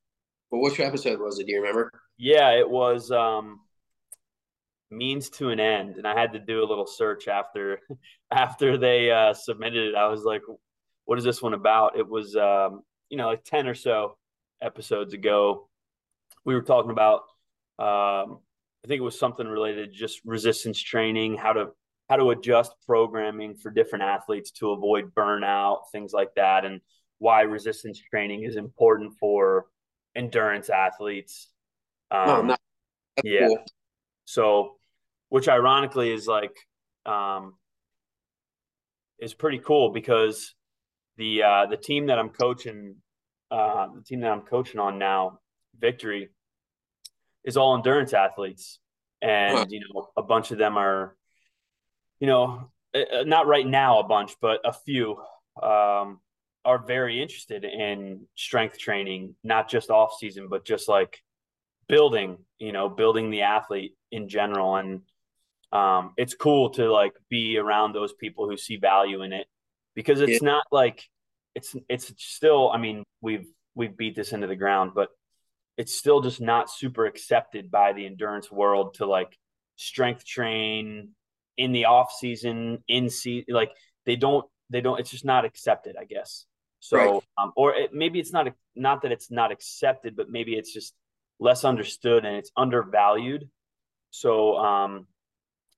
Well, 0.52 0.62
which 0.62 0.80
episode 0.80 1.20
was 1.20 1.40
it? 1.40 1.48
Do 1.48 1.54
you 1.54 1.60
remember? 1.60 1.92
Yeah, 2.18 2.52
it 2.52 2.70
was 2.70 3.12
um, 3.12 3.62
means 4.90 5.30
to 5.32 5.50
an 5.50 5.60
end, 5.60 5.98
and 5.98 6.08
I 6.08 6.20
had 6.20 6.34
to 6.34 6.40
do 6.40 6.64
a 6.64 6.68
little 6.68 6.88
search 6.88 7.28
after 7.28 7.82
after 8.32 8.78
they 8.78 9.12
uh, 9.12 9.34
submitted 9.34 9.90
it. 9.90 9.96
I 9.96 10.08
was 10.08 10.24
like, 10.24 10.42
"What 11.06 11.18
is 11.18 11.24
this 11.24 11.42
one 11.42 11.54
about?" 11.54 11.98
It 11.98 12.08
was 12.08 12.36
um, 12.36 12.82
you 13.10 13.18
know 13.18 13.28
like 13.28 13.44
ten 13.44 13.68
or 13.68 13.76
so 13.76 14.18
episodes 14.62 15.14
ago 15.14 15.68
we 16.48 16.56
were 16.56 16.62
talking 16.62 16.92
about 16.92 17.24
um, 17.78 18.40
I 18.84 18.88
think 18.88 19.00
it 19.00 19.04
was 19.04 19.20
something 19.20 19.46
related 19.46 19.92
to 19.92 19.98
just 19.98 20.22
resistance 20.26 20.82
training, 20.82 21.36
how 21.36 21.54
to 21.54 21.68
how 22.10 22.16
to 22.16 22.30
adjust 22.30 22.72
programming 22.86 23.54
for 23.54 23.70
different 23.70 24.06
athletes 24.06 24.50
to 24.52 24.72
avoid 24.72 25.14
burnout, 25.14 25.90
things 25.92 26.14
like 26.14 26.34
that, 26.38 26.64
and 26.64 26.80
why 27.20 27.42
resistance 27.42 28.00
training 28.00 28.44
is 28.44 28.56
important 28.56 29.14
for 29.20 29.66
endurance 30.16 30.70
athletes. 30.70 31.50
Um, 32.10 32.30
oh, 32.30 32.42
nice. 32.44 32.58
yeah. 33.26 33.48
Cool. 33.48 33.66
So, 34.24 34.77
which 35.30 35.48
ironically 35.48 36.12
is 36.12 36.28
like 36.28 36.56
um, 37.06 37.56
is 39.20 39.34
pretty 39.34 39.60
cool 39.60 39.90
because 39.90 40.54
the 41.18 41.44
uh, 41.44 41.66
the 41.66 41.78
team 41.78 42.08
that 42.08 42.20
I'm 42.20 42.30
coaching, 42.30 42.96
uh, 43.52 43.88
the 43.96 44.04
team 44.04 44.22
that 44.22 44.32
I'm 44.32 44.42
coaching 44.42 44.80
on 44.80 44.98
now, 44.98 45.40
Victory, 45.78 46.30
is 47.44 47.58
all 47.58 47.76
endurance 47.76 48.14
athletes, 48.14 48.80
and 49.22 49.58
huh. 49.58 49.66
you 49.70 49.82
know 49.82 50.10
a 50.16 50.22
bunch 50.22 50.52
of 50.52 50.58
them 50.58 50.78
are, 50.78 51.16
you 52.20 52.28
know, 52.28 52.72
eh, 52.94 53.06
eh, 53.12 53.24
not 53.24 53.48
right 53.48 53.66
now 53.68 54.00
a 54.00 54.08
bunch, 54.08 54.36
but 54.42 54.60
a 54.64 54.74
few 54.74 55.18
um, 55.62 56.20
are 56.64 56.84
very 56.86 57.22
interested 57.22 57.64
in 57.64 58.28
strength 58.36 58.78
training, 58.78 59.36
not 59.44 59.70
just 59.70 59.90
off 59.90 60.18
season, 60.20 60.48
but 60.50 60.66
just 60.66 60.88
like 60.88 61.22
building, 61.88 62.38
you 62.60 62.72
know, 62.72 62.90
building 62.90 63.32
the 63.32 63.42
athlete 63.42 63.96
in 64.12 64.30
general, 64.30 64.76
and 64.76 65.02
um, 65.72 66.14
it's 66.18 66.34
cool 66.34 66.72
to 66.72 66.92
like 66.92 67.14
be 67.30 67.58
around 67.58 67.94
those 67.94 68.14
people 68.14 68.50
who 68.50 68.58
see 68.58 68.78
value 68.78 69.22
in 69.22 69.34
it 69.34 69.48
because 69.96 70.22
it's 70.22 70.42
yeah. 70.42 70.50
not 70.50 70.64
like 70.72 71.04
it's 71.56 71.76
it's 71.90 72.14
still. 72.18 72.70
I 72.72 72.78
mean, 72.78 73.04
we've 73.22 73.48
we've 73.76 73.98
beat 73.98 74.16
this 74.16 74.32
into 74.32 74.48
the 74.48 74.56
ground, 74.56 74.92
but 74.96 75.10
it's 75.78 75.96
still 75.96 76.22
just 76.22 76.42
not 76.42 76.70
super 76.70 77.06
accepted 77.06 77.70
by 77.70 77.94
the 77.94 78.06
endurance 78.06 78.52
world 78.52 78.96
to 78.96 79.06
like 79.06 79.38
strength 79.76 80.26
train 80.26 81.10
in 81.58 81.72
the 81.72 81.86
off 81.86 82.12
season 82.12 82.84
in 82.88 83.10
season 83.10 83.46
like 83.50 83.72
they 84.06 84.16
don't 84.16 84.46
they 84.70 84.82
don't 84.82 85.00
it's 85.00 85.12
just 85.12 85.26
not 85.26 85.46
accepted 85.46 85.96
i 86.00 86.04
guess 86.04 86.46
so 86.80 86.98
right. 86.98 87.24
um, 87.38 87.52
or 87.56 87.74
it, 87.76 87.94
maybe 87.94 88.20
it's 88.20 88.34
not 88.34 88.48
not 88.76 89.02
that 89.04 89.12
it's 89.12 89.32
not 89.32 89.52
accepted 89.52 90.16
but 90.16 90.30
maybe 90.30 90.54
it's 90.54 90.74
just 90.74 90.94
less 91.40 91.64
understood 91.64 92.26
and 92.26 92.36
it's 92.36 92.52
undervalued 92.58 93.50
so 94.10 94.58
um 94.58 95.06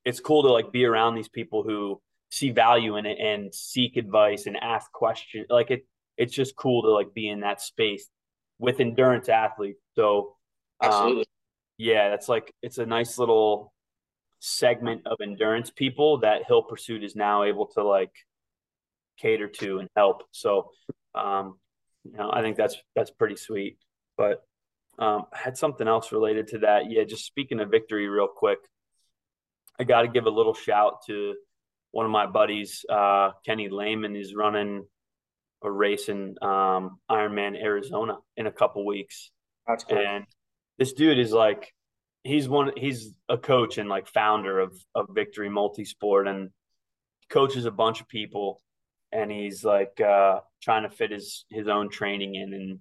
it's 0.05 0.19
cool 0.19 0.43
to 0.43 0.51
like 0.51 0.71
be 0.71 0.85
around 0.85 1.15
these 1.15 1.29
people 1.29 1.63
who 1.63 2.01
see 2.31 2.51
value 2.51 2.97
in 2.97 3.05
it 3.05 3.17
and 3.19 3.53
seek 3.53 3.97
advice 3.97 4.45
and 4.45 4.55
ask 4.57 4.91
questions 4.91 5.47
like 5.49 5.71
it 5.71 5.85
it's 6.17 6.33
just 6.33 6.55
cool 6.55 6.83
to 6.83 6.91
like 6.91 7.13
be 7.13 7.27
in 7.27 7.39
that 7.39 7.61
space 7.61 8.07
with 8.59 8.81
endurance 8.81 9.29
athletes. 9.29 9.79
So, 9.95 10.35
um, 10.81 10.89
absolutely, 10.91 11.25
yeah, 11.77 12.09
that's 12.09 12.29
like 12.29 12.53
it's 12.61 12.77
a 12.77 12.85
nice 12.85 13.17
little 13.17 13.73
segment 14.39 15.01
of 15.05 15.17
endurance 15.23 15.71
people 15.71 16.19
that 16.19 16.45
Hill 16.45 16.61
Pursuit 16.63 17.03
is 17.03 17.15
now 17.15 17.43
able 17.43 17.67
to 17.67 17.83
like 17.83 18.11
cater 19.17 19.47
to 19.47 19.79
and 19.79 19.89
help. 19.95 20.23
So, 20.31 20.71
um, 21.15 21.57
you 22.03 22.17
know, 22.17 22.29
I 22.31 22.41
think 22.41 22.57
that's 22.57 22.75
that's 22.95 23.11
pretty 23.11 23.37
sweet. 23.37 23.77
But 24.17 24.43
um, 24.99 25.25
I 25.33 25.37
had 25.37 25.57
something 25.57 25.87
else 25.87 26.11
related 26.11 26.49
to 26.49 26.59
that. 26.59 26.89
Yeah, 26.89 27.05
just 27.05 27.25
speaking 27.25 27.61
of 27.61 27.71
victory, 27.71 28.09
real 28.09 28.27
quick, 28.27 28.59
I 29.79 29.85
got 29.85 30.01
to 30.01 30.07
give 30.07 30.25
a 30.25 30.29
little 30.29 30.53
shout 30.53 31.05
to 31.07 31.35
one 31.91 32.05
of 32.05 32.11
my 32.11 32.25
buddies, 32.25 32.85
uh, 32.89 33.31
Kenny 33.45 33.69
Lehman, 33.69 34.15
is 34.15 34.35
running 34.35 34.85
a 35.63 35.71
race 35.71 36.09
in 36.09 36.35
um, 36.41 36.99
Ironman 37.09 37.55
Arizona 37.61 38.17
in 38.37 38.47
a 38.47 38.51
couple 38.51 38.85
weeks. 38.85 39.31
That's 39.67 39.83
cool. 39.83 39.97
And 39.97 40.25
this 40.77 40.93
dude 40.93 41.19
is 41.19 41.31
like, 41.31 41.73
he's 42.23 42.47
one, 42.47 42.71
he's 42.77 43.15
a 43.27 43.37
coach 43.37 43.77
and 43.77 43.89
like 43.89 44.07
founder 44.07 44.59
of 44.59 44.77
of 44.93 45.07
Victory 45.13 45.49
Multisport 45.49 46.29
and 46.29 46.49
coaches 47.29 47.65
a 47.65 47.71
bunch 47.71 48.01
of 48.01 48.07
people. 48.07 48.61
And 49.11 49.31
he's 49.31 49.63
like 49.63 49.99
uh, 49.99 50.41
trying 50.61 50.83
to 50.83 50.89
fit 50.89 51.11
his 51.11 51.45
his 51.49 51.67
own 51.67 51.89
training 51.89 52.35
in. 52.35 52.53
And 52.53 52.79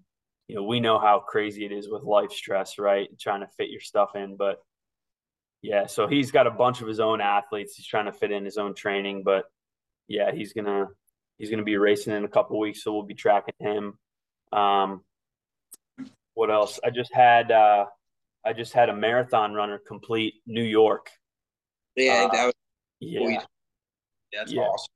you 0.48 0.56
know, 0.56 0.64
we 0.64 0.80
know 0.80 0.98
how 0.98 1.20
crazy 1.20 1.64
it 1.64 1.72
is 1.72 1.88
with 1.88 2.02
life 2.02 2.32
stress, 2.32 2.78
right? 2.78 3.08
Trying 3.18 3.40
to 3.40 3.48
fit 3.56 3.70
your 3.70 3.80
stuff 3.80 4.10
in, 4.14 4.36
but 4.36 4.58
yeah, 5.62 5.86
so 5.86 6.06
he's 6.06 6.30
got 6.30 6.46
a 6.46 6.50
bunch 6.50 6.80
of 6.80 6.88
his 6.88 7.00
own 7.00 7.20
athletes. 7.20 7.76
He's 7.76 7.86
trying 7.86 8.06
to 8.06 8.12
fit 8.12 8.30
in 8.30 8.44
his 8.44 8.58
own 8.58 8.74
training, 8.74 9.22
but 9.24 9.44
yeah, 10.06 10.32
he's 10.32 10.52
gonna 10.52 10.88
He's 11.38 11.50
going 11.50 11.58
to 11.58 11.64
be 11.64 11.76
racing 11.76 12.12
in 12.12 12.24
a 12.24 12.28
couple 12.28 12.58
weeks, 12.58 12.82
so 12.82 12.92
we'll 12.92 13.04
be 13.04 13.14
tracking 13.14 13.54
him. 13.60 13.98
Um, 14.52 15.02
what 16.34 16.50
else? 16.50 16.80
I 16.84 16.90
just 16.90 17.14
had 17.14 17.52
uh, 17.52 17.86
I 18.44 18.52
just 18.52 18.72
had 18.72 18.88
a 18.88 18.94
marathon 18.94 19.54
runner 19.54 19.78
complete 19.78 20.34
New 20.46 20.64
York. 20.64 21.10
Yeah, 21.94 22.26
uh, 22.28 22.32
that 22.32 22.44
was 22.46 22.54
yeah. 23.00 23.42
That's 24.32 24.52
yeah. 24.52 24.62
awesome. 24.62 24.92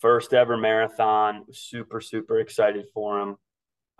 first 0.00 0.32
ever 0.32 0.56
marathon. 0.56 1.44
Super, 1.52 2.00
super 2.00 2.40
excited 2.40 2.86
for 2.94 3.20
him. 3.20 3.36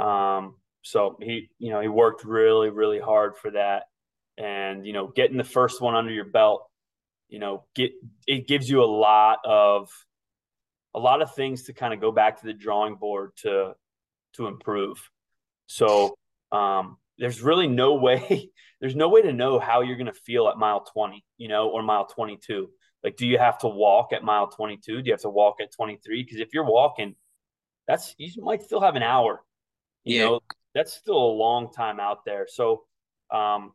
Um, 0.04 0.56
so 0.82 1.18
he, 1.20 1.50
you 1.58 1.70
know, 1.70 1.80
he 1.80 1.88
worked 1.88 2.24
really, 2.24 2.70
really 2.70 2.98
hard 2.98 3.36
for 3.36 3.50
that. 3.50 3.84
And, 4.38 4.86
you 4.86 4.92
know, 4.92 5.08
getting 5.08 5.36
the 5.36 5.44
first 5.44 5.80
one 5.80 5.96
under 5.96 6.12
your 6.12 6.24
belt, 6.24 6.68
you 7.28 7.38
know, 7.38 7.64
get 7.74 7.92
it 8.26 8.46
gives 8.46 8.70
you 8.70 8.82
a 8.82 8.86
lot 8.86 9.38
of 9.44 9.90
a 10.94 10.98
lot 10.98 11.22
of 11.22 11.34
things 11.34 11.64
to 11.64 11.72
kind 11.72 11.92
of 11.92 12.00
go 12.00 12.12
back 12.12 12.40
to 12.40 12.46
the 12.46 12.52
drawing 12.52 12.94
board 12.94 13.32
to 13.42 13.74
to 14.34 14.46
improve. 14.46 14.98
So 15.66 16.16
um, 16.52 16.98
there's 17.18 17.42
really 17.42 17.66
no 17.66 17.94
way 17.94 18.50
there's 18.80 18.96
no 18.96 19.08
way 19.08 19.22
to 19.22 19.32
know 19.32 19.58
how 19.58 19.80
you're 19.80 19.96
going 19.96 20.06
to 20.06 20.12
feel 20.12 20.48
at 20.48 20.56
mile 20.56 20.80
20, 20.80 21.24
you 21.36 21.48
know, 21.48 21.68
or 21.68 21.82
mile 21.82 22.06
22. 22.06 22.70
Like, 23.02 23.16
do 23.16 23.26
you 23.26 23.38
have 23.38 23.58
to 23.58 23.68
walk 23.68 24.12
at 24.12 24.22
mile 24.24 24.48
22? 24.48 25.02
Do 25.02 25.06
you 25.06 25.12
have 25.12 25.20
to 25.22 25.30
walk 25.30 25.56
at 25.60 25.72
23? 25.72 26.22
Because 26.22 26.40
if 26.40 26.52
you're 26.52 26.64
walking, 26.64 27.14
that's 27.86 28.14
you 28.18 28.42
might 28.42 28.62
still 28.62 28.80
have 28.80 28.96
an 28.96 29.02
hour. 29.02 29.42
You 30.04 30.16
yeah. 30.16 30.24
know, 30.24 30.40
that's 30.74 30.92
still 30.92 31.16
a 31.16 31.34
long 31.34 31.72
time 31.72 32.00
out 32.00 32.24
there. 32.24 32.46
So, 32.48 32.84
um, 33.32 33.72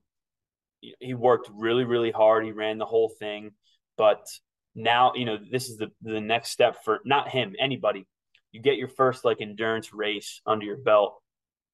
he 0.99 1.13
worked 1.13 1.49
really, 1.53 1.83
really 1.83 2.11
hard. 2.11 2.45
He 2.45 2.51
ran 2.51 2.77
the 2.77 2.85
whole 2.85 3.09
thing, 3.09 3.51
but 3.97 4.27
now 4.75 5.13
you 5.15 5.25
know 5.25 5.37
this 5.51 5.69
is 5.69 5.77
the 5.77 5.91
the 6.01 6.21
next 6.21 6.49
step 6.51 6.83
for 6.83 6.99
not 7.05 7.29
him, 7.29 7.55
anybody. 7.59 8.07
You 8.51 8.61
get 8.61 8.77
your 8.77 8.87
first 8.87 9.25
like 9.25 9.41
endurance 9.41 9.93
race 9.93 10.41
under 10.45 10.65
your 10.65 10.77
belt, 10.77 11.21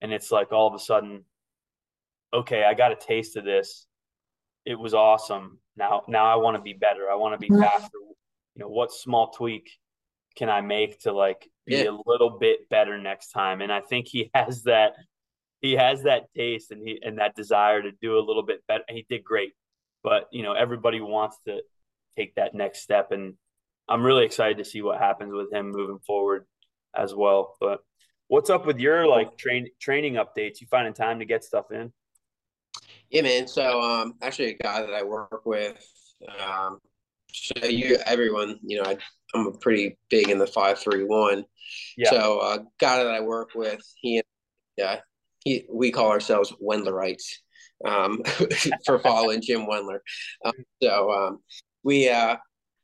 and 0.01 0.13
it's 0.13 0.31
like 0.31 0.51
all 0.51 0.67
of 0.67 0.73
a 0.73 0.79
sudden, 0.79 1.25
okay, 2.33 2.63
I 2.63 2.73
got 2.73 2.91
a 2.91 2.95
taste 2.95 3.35
of 3.35 3.43
this. 3.43 3.85
It 4.65 4.77
was 4.77 4.93
awesome. 4.93 5.59
Now, 5.75 6.03
now 6.07 6.25
I 6.25 6.35
want 6.35 6.57
to 6.57 6.61
be 6.61 6.73
better. 6.73 7.09
I 7.11 7.15
want 7.15 7.33
to 7.33 7.39
be 7.39 7.49
mm-hmm. 7.49 7.61
faster. 7.61 7.97
You 8.55 8.63
know, 8.63 8.67
what 8.67 8.91
small 8.91 9.31
tweak 9.31 9.69
can 10.35 10.49
I 10.49 10.61
make 10.61 10.99
to 11.01 11.11
like 11.11 11.49
be 11.65 11.77
yeah. 11.77 11.89
a 11.89 11.97
little 12.05 12.37
bit 12.37 12.69
better 12.69 12.97
next 12.97 13.31
time? 13.31 13.61
And 13.61 13.71
I 13.71 13.81
think 13.81 14.07
he 14.07 14.29
has 14.33 14.63
that. 14.63 14.93
He 15.61 15.73
has 15.73 16.03
that 16.03 16.33
taste 16.35 16.71
and 16.71 16.81
he 16.87 16.99
and 17.01 17.19
that 17.19 17.35
desire 17.35 17.81
to 17.81 17.91
do 18.01 18.17
a 18.17 18.23
little 18.25 18.43
bit 18.43 18.63
better. 18.67 18.83
He 18.89 19.05
did 19.09 19.23
great, 19.23 19.53
but 20.03 20.27
you 20.31 20.43
know, 20.43 20.53
everybody 20.53 21.01
wants 21.01 21.37
to 21.47 21.61
take 22.17 22.35
that 22.35 22.53
next 22.53 22.81
step, 22.81 23.11
and 23.11 23.33
I'm 23.87 24.03
really 24.03 24.25
excited 24.25 24.57
to 24.57 24.65
see 24.65 24.81
what 24.81 24.99
happens 24.99 25.33
with 25.33 25.51
him 25.51 25.71
moving 25.71 25.99
forward 25.99 26.45
as 26.95 27.13
well. 27.13 27.55
But 27.59 27.79
what's 28.27 28.49
up 28.49 28.65
with 28.65 28.79
your 28.79 29.07
like 29.07 29.37
train 29.37 29.67
training 29.79 30.13
updates? 30.13 30.61
You 30.61 30.67
finding 30.71 30.93
time 30.93 31.19
to 31.19 31.25
get 31.25 31.43
stuff 31.43 31.71
in? 31.71 31.91
Yeah, 33.09 33.23
man. 33.23 33.47
So 33.47 33.81
um, 33.81 34.13
actually, 34.21 34.51
a 34.51 34.57
guy 34.57 34.81
that 34.81 34.93
I 34.93 35.03
work 35.03 35.41
with, 35.45 35.75
um, 36.39 36.79
so 37.31 37.65
you 37.65 37.97
everyone, 38.05 38.59
you 38.63 38.81
know, 38.81 38.89
I, 38.89 38.97
I'm 39.33 39.53
pretty 39.59 39.97
big 40.09 40.29
in 40.29 40.37
the 40.37 40.47
five 40.47 40.79
three 40.79 41.03
one. 41.03 41.45
Yeah. 41.97 42.11
So 42.11 42.39
a 42.39 42.55
uh, 42.55 42.57
guy 42.79 43.03
that 43.03 43.13
I 43.13 43.21
work 43.21 43.49
with, 43.55 43.81
he, 44.01 44.21
yeah, 44.77 44.99
he, 45.49 45.65
we 45.71 45.91
call 45.91 46.11
ourselves 46.11 46.53
Wendlerites 46.63 47.23
um, 47.85 48.21
for 48.85 48.99
following 48.99 49.41
Jim 49.41 49.65
Wendler. 49.65 49.99
Um, 50.45 50.53
so 50.81 51.11
um, 51.11 51.39
we 51.83 52.07
uh, 52.07 52.37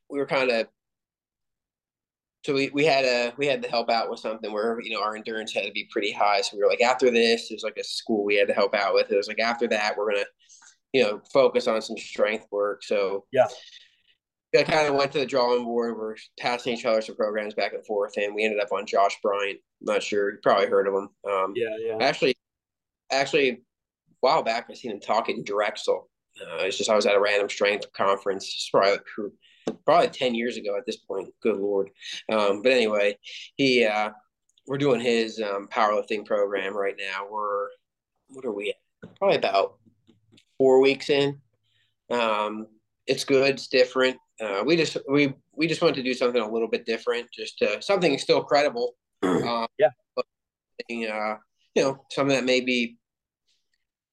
we 0.09 0.17
were 0.19 0.25
kind 0.25 0.49
of 0.49 0.67
so 2.43 2.53
we, 2.53 2.69
we 2.73 2.85
had 2.85 3.05
a 3.05 3.33
we 3.37 3.45
had 3.45 3.61
to 3.61 3.69
help 3.69 3.89
out 3.89 4.09
with 4.09 4.19
something 4.19 4.51
where 4.51 4.79
you 4.81 4.91
know 4.91 5.01
our 5.01 5.15
endurance 5.15 5.53
had 5.53 5.65
to 5.65 5.71
be 5.71 5.87
pretty 5.91 6.11
high. 6.11 6.41
So 6.41 6.57
we 6.57 6.63
were 6.63 6.69
like, 6.69 6.81
after 6.81 7.11
this, 7.11 7.49
there's 7.49 7.63
like 7.63 7.77
a 7.77 7.83
school 7.83 8.23
we 8.23 8.35
had 8.35 8.47
to 8.47 8.53
help 8.53 8.73
out 8.73 8.95
with. 8.95 9.11
It 9.11 9.15
was 9.17 9.27
like 9.27 9.39
after 9.39 9.67
that, 9.67 9.95
we're 9.95 10.11
gonna 10.11 10.25
you 10.93 11.03
know 11.03 11.21
focus 11.33 11.67
on 11.67 11.81
some 11.81 11.97
strength 11.97 12.47
work. 12.51 12.83
So 12.83 13.25
yeah, 13.31 13.47
I 14.55 14.63
kind 14.63 14.87
of 14.87 14.95
went 14.95 15.11
to 15.11 15.19
the 15.19 15.25
drawing 15.25 15.65
board. 15.65 15.97
We're 15.97 16.15
passing 16.39 16.73
each 16.73 16.85
other 16.85 17.01
some 17.01 17.15
programs 17.15 17.53
back 17.53 17.73
and 17.73 17.85
forth, 17.85 18.13
and 18.17 18.33
we 18.33 18.43
ended 18.43 18.59
up 18.59 18.71
on 18.71 18.85
Josh 18.85 19.17
Bryant. 19.21 19.59
I'm 19.81 19.93
not 19.93 20.03
sure 20.03 20.31
you 20.31 20.37
probably 20.41 20.67
heard 20.67 20.87
of 20.87 20.93
him. 20.93 21.09
Um, 21.29 21.53
yeah, 21.55 21.75
yeah. 21.79 21.97
Actually, 21.99 22.35
actually, 23.11 23.49
a 23.49 23.57
while 24.21 24.43
back 24.43 24.67
I 24.69 24.73
seen 24.73 24.91
him 24.91 24.99
talking 24.99 25.37
in 25.37 25.43
Drexel. 25.43 26.09
Uh, 26.41 26.63
it's 26.63 26.77
just 26.77 26.89
I 26.89 26.95
was 26.95 27.05
at 27.05 27.15
a 27.15 27.19
random 27.19 27.49
strength 27.49 27.91
conference. 27.93 28.45
It's 28.45 28.69
probably 28.69 28.99
probably 29.85 30.09
10 30.09 30.35
years 30.35 30.57
ago 30.57 30.77
at 30.77 30.85
this 30.85 30.97
point. 30.97 31.29
Good 31.41 31.57
Lord. 31.57 31.89
Um, 32.31 32.61
but 32.61 32.71
anyway, 32.71 33.17
he, 33.55 33.85
uh, 33.85 34.11
we're 34.67 34.77
doing 34.77 34.99
his 34.99 35.41
um, 35.41 35.67
powerlifting 35.67 36.25
program 36.25 36.75
right 36.75 36.95
now. 36.97 37.27
We're, 37.29 37.67
what 38.29 38.45
are 38.45 38.51
we 38.51 38.69
at? 38.69 39.15
Probably 39.17 39.37
about 39.37 39.75
four 40.57 40.81
weeks 40.81 41.09
in. 41.09 41.39
Um, 42.09 42.67
it's 43.07 43.23
good. 43.23 43.51
It's 43.51 43.67
different. 43.67 44.17
Uh, 44.41 44.63
we 44.65 44.75
just, 44.75 44.97
we, 45.09 45.33
we 45.55 45.67
just 45.67 45.81
want 45.81 45.95
to 45.95 46.03
do 46.03 46.13
something 46.13 46.41
a 46.41 46.51
little 46.51 46.67
bit 46.67 46.85
different, 46.85 47.27
just 47.31 47.61
uh, 47.61 47.79
something 47.79 48.17
still 48.17 48.43
credible. 48.43 48.95
Um, 49.25 49.67
yeah. 49.77 49.89
But, 50.15 50.25
uh, 50.91 51.35
you 51.75 51.83
know, 51.83 52.05
something 52.11 52.35
that 52.35 52.45
maybe 52.45 52.97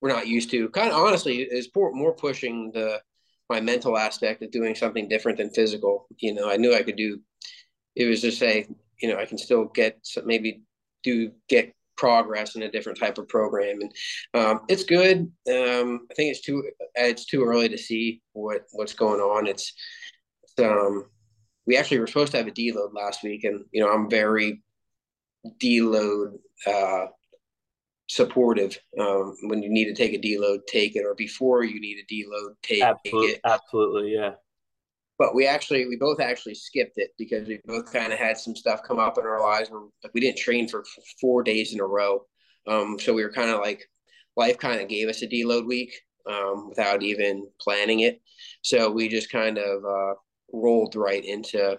we're 0.01 0.13
not 0.13 0.27
used 0.27 0.51
to. 0.51 0.69
Kind 0.71 0.91
of 0.91 1.01
honestly 1.01 1.43
is 1.43 1.71
more 1.75 2.15
pushing 2.15 2.73
the 2.73 3.01
my 3.49 3.61
mental 3.61 3.97
aspect 3.97 4.43
of 4.43 4.51
doing 4.51 4.75
something 4.75 5.09
different 5.09 5.39
than 5.39 5.51
physical. 5.51 6.07
You 6.19 6.35
know, 6.35 6.51
I 6.51 6.57
knew 6.57 6.75
I 6.75 6.83
could 6.83 6.97
do. 6.97 7.21
It 7.95 8.07
was 8.07 8.21
just 8.21 8.39
say, 8.39 8.67
you 9.01 9.09
know, 9.09 9.19
I 9.19 9.27
can 9.27 9.39
still 9.39 9.67
get 9.67 9.99
maybe 10.25 10.63
do 11.03 11.33
get 11.49 11.75
progress 11.97 12.57
in 12.57 12.63
a 12.63 12.71
different 12.71 12.99
type 12.99 13.19
of 13.19 13.29
program, 13.29 13.79
and 13.81 13.93
um, 14.35 14.61
it's 14.69 14.85
good. 14.85 15.31
Um, 15.51 16.07
I 16.11 16.15
think 16.15 16.31
it's 16.31 16.41
too 16.41 16.65
it's 16.95 17.27
too 17.27 17.45
early 17.45 17.69
to 17.69 17.79
see 17.79 18.23
what 18.33 18.63
what's 18.73 18.95
going 18.95 19.21
on. 19.21 19.47
It's, 19.47 19.73
it's 20.43 20.59
um, 20.59 21.07
we 21.67 21.77
actually 21.77 22.01
were 22.01 22.07
supposed 22.07 22.33
to 22.33 22.39
have 22.39 22.49
a 22.49 22.51
deload 22.51 22.95
last 22.95 23.23
week, 23.23 23.45
and 23.45 23.65
you 23.71 23.83
know, 23.83 23.93
I'm 23.93 24.11
very 24.11 24.63
deload 25.63 26.39
uh, 26.67 27.07
supportive 28.09 28.79
um, 28.99 29.37
when 29.45 29.63
you 29.63 29.71
need 29.71 29.87
to 29.87 29.95
take 29.95 30.13
a 30.13 30.19
deload 30.19 30.59
take 30.67 30.97
it 30.97 31.05
or 31.05 31.15
before 31.15 31.65
you 31.65 31.81
need 31.81 31.99
a 31.99 32.13
deload 32.13 32.55
take, 32.63 32.83
absolutely, 32.83 33.31
it 33.31 33.41
absolutely 33.45 34.15
yeah 34.15 34.33
but 35.19 35.35
we 35.35 35.47
actually 35.47 35.87
we 35.87 35.97
both 35.97 36.21
actually 36.21 36.55
skipped 36.55 36.99
it 36.99 37.11
because 37.17 37.47
we 37.47 37.61
both 37.65 37.93
kind 37.93 38.13
of 38.13 38.19
had 38.19 38.37
some 38.37 38.57
stuff 38.57 38.83
come 38.83 38.99
up 38.99 39.19
in 39.19 39.25
our 39.25 39.41
lives 39.41 39.71
where 39.71 39.83
like 40.03 40.13
we 40.15 40.21
didn't 40.21 40.39
train 40.39 40.69
for 40.69 40.85
four 41.21 41.43
days 41.43 41.73
in 41.73 41.81
a 41.81 41.85
row 41.85 42.25
um, 42.67 42.99
so 42.99 43.13
we 43.13 43.23
were 43.23 43.33
kind 43.33 43.51
of 43.51 43.61
like 43.61 43.89
life 44.37 44.59
kind 44.59 44.81
of 44.81 44.89
gave 44.89 45.09
us 45.09 45.23
a 45.23 45.27
deload 45.27 45.67
week 45.67 45.93
um, 46.31 46.69
without 46.69 47.03
even 47.03 47.47
planning 47.61 48.01
it 48.01 48.21
so 48.63 48.91
we 48.91 49.09
just 49.09 49.31
kind 49.31 49.59
of 49.59 49.85
uh, 49.85 50.15
rolled 50.53 50.97
right 50.97 51.25
into 51.25 51.79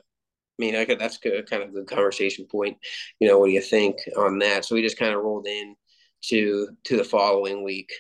I 0.60 0.66
mean, 0.66 0.76
I 0.76 0.86
could, 0.86 1.00
that's 1.00 1.18
kind 1.18 1.64
of 1.64 1.74
good 1.74 1.88
conversation 1.88 2.46
point. 2.46 2.78
You 3.20 3.28
know, 3.28 3.40
what 3.40 3.48
do 3.48 3.54
you 3.54 3.62
think 3.62 3.98
on 4.16 4.38
that? 4.38 4.66
So 4.66 4.76
we 4.76 4.84
just 4.84 5.00
kind 5.00 5.14
of 5.14 5.24
rolled 5.24 5.48
in 5.48 5.76
to 6.26 6.70
to 6.86 6.98
the 6.98 7.04
following 7.04 7.64
week. 7.64 7.92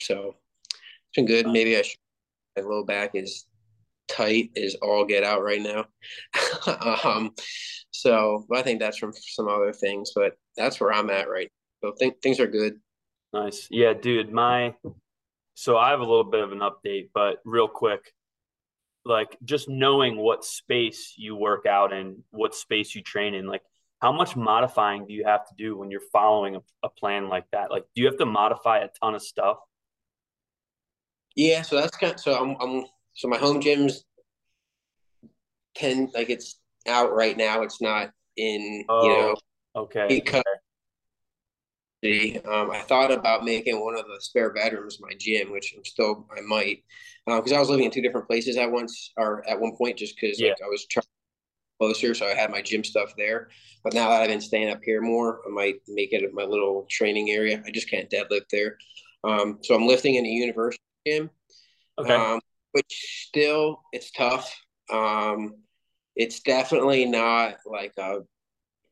So 0.00 0.36
it's 0.72 1.16
been 1.16 1.26
good. 1.26 1.46
Maybe 1.46 1.76
I 1.76 1.82
should 1.82 1.98
my 2.56 2.62
low 2.62 2.84
back 2.84 3.12
is 3.14 3.46
tight 4.08 4.50
is 4.56 4.74
all 4.76 5.04
get 5.04 5.24
out 5.24 5.42
right 5.42 5.62
now. 5.62 5.86
um, 7.04 7.32
so 7.90 8.46
I 8.52 8.62
think 8.62 8.80
that's 8.80 8.98
from 8.98 9.12
some 9.12 9.48
other 9.48 9.72
things, 9.72 10.12
but 10.14 10.32
that's 10.56 10.80
where 10.80 10.92
I'm 10.92 11.10
at 11.10 11.30
right. 11.30 11.50
So 11.82 11.94
th- 11.98 12.14
things 12.22 12.40
are 12.40 12.46
good. 12.46 12.74
Nice. 13.32 13.68
Yeah, 13.70 13.92
dude. 13.92 14.32
My 14.32 14.74
so 15.54 15.76
I 15.76 15.90
have 15.90 16.00
a 16.00 16.04
little 16.04 16.24
bit 16.24 16.42
of 16.42 16.52
an 16.52 16.60
update, 16.60 17.10
but 17.14 17.38
real 17.44 17.68
quick, 17.68 18.12
like 19.04 19.36
just 19.44 19.68
knowing 19.68 20.16
what 20.16 20.44
space 20.44 21.14
you 21.16 21.36
work 21.36 21.66
out 21.66 21.92
in, 21.92 22.22
what 22.30 22.54
space 22.54 22.94
you 22.94 23.02
train 23.02 23.34
in, 23.34 23.46
like 23.46 23.62
how 24.00 24.12
much 24.12 24.34
modifying 24.34 25.06
do 25.06 25.12
you 25.12 25.24
have 25.24 25.46
to 25.46 25.54
do 25.56 25.76
when 25.76 25.90
you're 25.90 26.00
following 26.12 26.56
a, 26.56 26.60
a 26.82 26.88
plan 26.88 27.28
like 27.28 27.44
that? 27.52 27.70
Like, 27.70 27.84
do 27.94 28.02
you 28.02 28.06
have 28.06 28.16
to 28.18 28.26
modify 28.26 28.78
a 28.78 28.88
ton 29.00 29.14
of 29.14 29.22
stuff? 29.22 29.58
Yeah, 31.36 31.62
so 31.62 31.76
that's 31.76 31.96
kind. 31.96 32.14
Of, 32.14 32.20
so 32.20 32.34
I'm, 32.34 32.56
I'm 32.60 32.84
so 33.14 33.28
my 33.28 33.36
home 33.36 33.60
gym's 33.60 34.04
ten 35.74 36.10
like 36.14 36.30
it's 36.30 36.58
out 36.88 37.14
right 37.14 37.36
now. 37.36 37.62
It's 37.62 37.80
not 37.80 38.10
in 38.36 38.84
oh, 38.88 39.02
you 39.02 39.08
know 39.10 39.36
okay 39.76 40.06
because 40.08 40.42
um, 42.46 42.70
I 42.70 42.82
thought 42.88 43.12
about 43.12 43.44
making 43.44 43.78
one 43.78 43.94
of 43.94 44.06
the 44.06 44.16
spare 44.20 44.52
bedrooms 44.52 44.98
my 45.00 45.12
gym, 45.18 45.52
which 45.52 45.74
I'm 45.76 45.84
still 45.84 46.26
I 46.36 46.40
might 46.40 46.82
because 47.26 47.52
uh, 47.52 47.56
I 47.56 47.60
was 47.60 47.68
living 47.68 47.84
in 47.84 47.90
two 47.90 48.02
different 48.02 48.26
places 48.26 48.56
at 48.56 48.70
once 48.70 49.12
or 49.16 49.48
at 49.48 49.60
one 49.60 49.76
point 49.76 49.98
just 49.98 50.18
because 50.18 50.40
yeah. 50.40 50.48
like 50.48 50.62
I 50.64 50.68
was 50.68 50.86
trying 50.86 51.04
closer, 51.80 52.14
so 52.14 52.26
I 52.26 52.34
had 52.34 52.50
my 52.50 52.60
gym 52.60 52.84
stuff 52.84 53.14
there. 53.16 53.48
But 53.82 53.94
now 53.94 54.10
that 54.10 54.20
I've 54.22 54.28
been 54.28 54.40
staying 54.40 54.70
up 54.70 54.80
here 54.84 55.00
more, 55.00 55.40
I 55.46 55.50
might 55.50 55.76
make 55.88 56.12
it 56.12 56.34
my 56.34 56.44
little 56.44 56.86
training 56.90 57.30
area. 57.30 57.62
I 57.66 57.70
just 57.70 57.90
can't 57.90 58.10
deadlift 58.10 58.48
there. 58.50 58.76
Um, 59.24 59.58
so 59.62 59.74
I'm 59.74 59.86
lifting 59.86 60.16
in 60.16 60.26
a 60.26 60.28
university 60.28 60.82
gym. 61.06 61.30
Okay. 61.98 62.14
Um, 62.14 62.40
which 62.72 63.26
still 63.28 63.82
it's 63.92 64.10
tough. 64.10 64.54
Um, 64.92 65.54
it's 66.16 66.40
definitely 66.40 67.06
not 67.06 67.56
like 67.66 67.94
a 67.98 68.20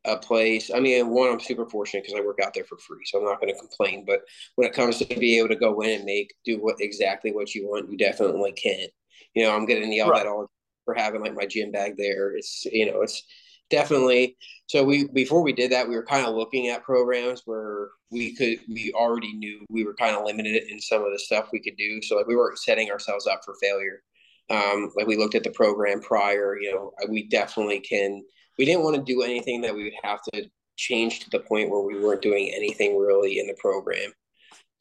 a 0.05 0.17
place. 0.17 0.71
I 0.75 0.81
mean, 0.81 1.11
one, 1.11 1.31
I'm 1.31 1.41
super 1.41 1.69
fortunate 1.69 2.05
because 2.05 2.19
I 2.19 2.25
work 2.25 2.39
out 2.43 2.55
there 2.55 2.65
for 2.65 2.79
free, 2.79 3.05
so 3.05 3.19
I'm 3.19 3.25
not 3.25 3.41
going 3.41 3.53
to 3.53 3.59
complain. 3.61 4.05
But 4.07 4.21
when 4.55 4.67
it 4.67 4.73
comes 4.73 4.99
to 4.99 5.05
be 5.05 5.39
able 5.39 5.49
to 5.49 5.57
go 5.57 5.81
in 5.81 5.91
and 5.91 6.05
make 6.05 6.33
do 6.45 6.57
what 6.59 6.77
exactly 6.81 7.33
what 7.33 7.55
you 7.55 7.69
want, 7.69 7.91
you 7.91 7.99
definitely 7.99 8.53
can't. 8.53 8.91
You 9.35 9.45
know, 9.45 9.55
I'm 9.55 9.67
getting 9.67 9.93
yelled 9.93 10.11
right. 10.11 10.21
at 10.21 10.27
all 10.27 10.49
for 10.89 10.95
having 10.95 11.21
like 11.21 11.35
my 11.35 11.45
gym 11.45 11.71
bag 11.71 11.99
there. 11.99 12.35
It's 12.35 12.65
you 12.65 12.91
know, 12.91 13.03
it's 13.03 13.23
definitely. 13.69 14.39
So 14.69 14.83
we 14.83 15.07
before 15.09 15.43
we 15.43 15.53
did 15.53 15.71
that, 15.73 15.87
we 15.87 15.97
were 15.97 16.05
kind 16.05 16.25
of 16.25 16.35
looking 16.35 16.69
at 16.69 16.83
programs 16.83 17.43
where 17.45 17.89
we 18.11 18.35
could 18.35 18.59
we 18.71 18.91
already 18.95 19.35
knew 19.35 19.67
we 19.69 19.85
were 19.85 19.95
kind 19.95 20.17
of 20.17 20.25
limited 20.25 20.63
in 20.71 20.81
some 20.81 21.05
of 21.05 21.13
the 21.13 21.19
stuff 21.19 21.51
we 21.53 21.61
could 21.61 21.77
do. 21.77 22.01
So 22.01 22.17
like 22.17 22.27
we 22.27 22.37
weren't 22.37 22.59
setting 22.59 22.91
ourselves 22.91 23.27
up 23.27 23.43
for 23.45 23.55
failure. 23.61 24.03
Um, 24.49 24.91
like 24.97 25.07
we 25.07 25.19
looked 25.19 25.35
at 25.35 25.45
the 25.45 25.51
program 25.51 26.01
prior, 26.01 26.59
you 26.59 26.75
know, 26.75 26.93
we 27.11 27.29
definitely 27.29 27.81
can. 27.81 28.23
We 28.57 28.65
didn't 28.65 28.83
want 28.83 28.97
to 28.97 29.03
do 29.03 29.23
anything 29.23 29.61
that 29.61 29.75
we 29.75 29.85
would 29.85 29.93
have 30.03 30.21
to 30.33 30.49
change 30.77 31.21
to 31.21 31.31
the 31.31 31.41
point 31.41 31.69
where 31.69 31.83
we 31.83 32.01
weren't 32.01 32.23
doing 32.23 32.51
anything 32.57 32.99
really 32.99 33.39
in 33.39 33.47
the 33.47 33.57
program. 33.59 34.11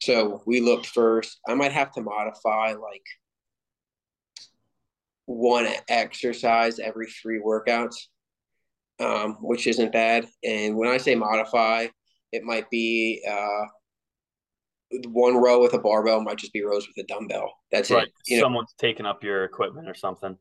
So 0.00 0.42
we 0.46 0.60
looked 0.60 0.86
first. 0.86 1.38
I 1.46 1.54
might 1.54 1.72
have 1.72 1.92
to 1.92 2.00
modify 2.00 2.72
like 2.72 3.04
one 5.28 5.68
exercise 5.88 6.78
every 6.78 7.06
three 7.06 7.38
workouts, 7.38 7.96
um, 8.98 9.34
which 9.42 9.66
isn't 9.66 9.92
bad. 9.92 10.26
And 10.42 10.74
when 10.74 10.88
I 10.88 10.96
say 10.96 11.14
modify, 11.14 11.88
it 12.32 12.44
might 12.44 12.70
be 12.70 13.22
uh, 13.30 13.66
one 15.08 15.36
row 15.36 15.60
with 15.60 15.74
a 15.74 15.78
barbell, 15.78 16.22
might 16.22 16.38
just 16.38 16.54
be 16.54 16.64
rows 16.64 16.88
with 16.88 17.04
a 17.04 17.06
dumbbell. 17.06 17.52
That's 17.70 17.90
right. 17.90 18.06
it. 18.06 18.12
You 18.26 18.40
Someone's 18.40 18.74
know? 18.80 18.88
taking 18.88 19.04
up 19.04 19.22
your 19.22 19.44
equipment 19.44 19.86
or 19.86 19.94
something. 19.94 20.36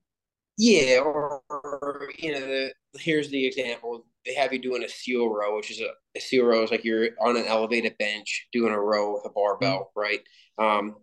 Yeah, 0.58 1.00
or, 1.00 1.42
or 1.50 2.10
you 2.18 2.32
know, 2.32 2.40
the, 2.40 2.72
here's 2.98 3.30
the 3.30 3.46
example. 3.46 4.06
They 4.26 4.36
have 4.36 4.54
you 4.54 4.60
doing 4.60 4.86
a 4.86 4.90
seal 4.90 5.28
row, 5.28 5.58
which 5.58 5.70
is 5.70 5.82
a, 5.82 5.90
a 6.16 6.22
seal 6.22 6.46
row 6.46 6.64
is 6.64 6.72
like 6.72 6.86
you're 6.86 7.10
on 7.22 7.36
an 7.36 7.46
elevated 7.46 7.98
bench 8.00 8.48
doing 8.54 8.74
a 8.74 8.80
row 8.80 9.14
with 9.14 9.26
a 9.26 9.30
barbell, 9.30 9.92
mm-hmm. 9.96 10.00
right? 10.00 10.22
Um, 10.58 10.96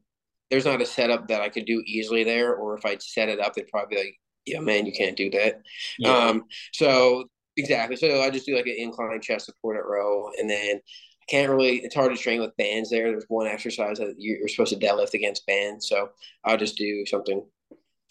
there's 0.54 0.64
not 0.64 0.80
a 0.80 0.86
setup 0.86 1.26
that 1.26 1.40
I 1.40 1.48
could 1.48 1.64
do 1.64 1.82
easily 1.84 2.22
there, 2.22 2.54
or 2.54 2.78
if 2.78 2.86
I'd 2.86 3.02
set 3.02 3.28
it 3.28 3.40
up, 3.40 3.54
they'd 3.54 3.66
probably 3.66 3.96
be 3.96 4.02
like, 4.02 4.20
"Yeah, 4.46 4.60
man, 4.60 4.86
you 4.86 4.92
can't 4.92 5.16
do 5.16 5.28
that." 5.30 5.62
Yeah. 5.98 6.16
Um, 6.16 6.44
so 6.72 7.24
exactly. 7.56 7.96
So 7.96 8.22
I 8.22 8.30
just 8.30 8.46
do 8.46 8.54
like 8.54 8.66
an 8.66 8.76
incline 8.78 9.20
chest 9.20 9.46
support 9.46 9.76
at 9.76 9.84
row, 9.84 10.30
and 10.38 10.48
then 10.48 10.76
I 10.76 11.24
can't 11.28 11.50
really. 11.50 11.78
It's 11.78 11.96
hard 11.96 12.14
to 12.14 12.22
train 12.22 12.40
with 12.40 12.56
bands 12.56 12.88
there. 12.88 13.10
There's 13.10 13.24
one 13.26 13.48
exercise 13.48 13.98
that 13.98 14.14
you're 14.16 14.46
supposed 14.46 14.78
to 14.78 14.78
deadlift 14.78 15.14
against 15.14 15.44
bands, 15.44 15.88
so 15.88 16.10
I'll 16.44 16.56
just 16.56 16.76
do 16.76 17.04
something. 17.04 17.44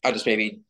I'll 0.03 0.12
just 0.12 0.25
maybe 0.25 0.63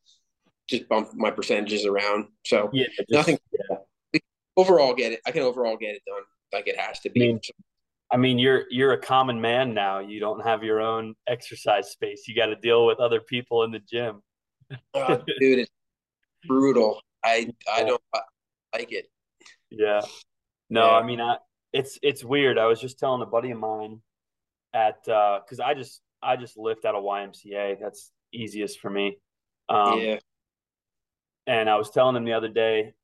just 0.70 0.88
bump 0.88 1.12
my 1.14 1.32
percentages 1.32 1.86
around. 1.86 2.26
So 2.46 2.70
yeah, 2.72 2.86
just, 2.96 3.10
nothing. 3.10 3.38
Yeah. 3.52 4.20
Overall, 4.56 4.94
get 4.94 5.10
it. 5.10 5.20
I 5.26 5.32
can 5.32 5.42
overall 5.42 5.76
get 5.76 5.96
it 5.96 6.02
done 6.06 6.22
like 6.52 6.68
it 6.68 6.78
has 6.78 7.00
to 7.00 7.10
be. 7.10 7.24
I 7.24 7.26
mean, 7.32 7.40
I 8.14 8.16
mean, 8.16 8.38
you're 8.38 8.66
you're 8.70 8.92
a 8.92 8.98
common 8.98 9.40
man 9.40 9.74
now. 9.74 9.98
You 9.98 10.20
don't 10.20 10.40
have 10.44 10.62
your 10.62 10.80
own 10.80 11.16
exercise 11.26 11.90
space. 11.90 12.28
You 12.28 12.36
got 12.36 12.46
to 12.46 12.54
deal 12.54 12.86
with 12.86 13.00
other 13.00 13.20
people 13.20 13.64
in 13.64 13.72
the 13.72 13.80
gym. 13.80 14.22
uh, 14.94 15.16
dude, 15.40 15.58
it's 15.58 15.70
brutal. 16.46 17.00
I 17.24 17.50
I 17.68 17.82
don't 17.82 18.00
like 18.72 18.92
it. 18.92 19.10
Yeah. 19.68 20.00
No, 20.70 20.86
yeah. 20.86 20.92
I 20.92 21.02
mean, 21.02 21.20
I 21.20 21.38
it's 21.72 21.98
it's 22.04 22.22
weird. 22.22 22.56
I 22.56 22.66
was 22.66 22.80
just 22.80 23.00
telling 23.00 23.20
a 23.20 23.26
buddy 23.26 23.50
of 23.50 23.58
mine 23.58 24.00
at 24.72 25.02
because 25.02 25.58
uh, 25.58 25.64
I 25.64 25.74
just 25.74 26.00
I 26.22 26.36
just 26.36 26.56
lift 26.56 26.84
out 26.84 26.94
of 26.94 27.02
YMCA. 27.02 27.78
That's 27.80 28.12
easiest 28.32 28.78
for 28.78 28.90
me. 28.90 29.18
Um, 29.68 29.98
yeah. 29.98 30.18
And 31.48 31.68
I 31.68 31.74
was 31.74 31.90
telling 31.90 32.14
him 32.14 32.24
the 32.24 32.34
other 32.34 32.48
day, 32.48 32.94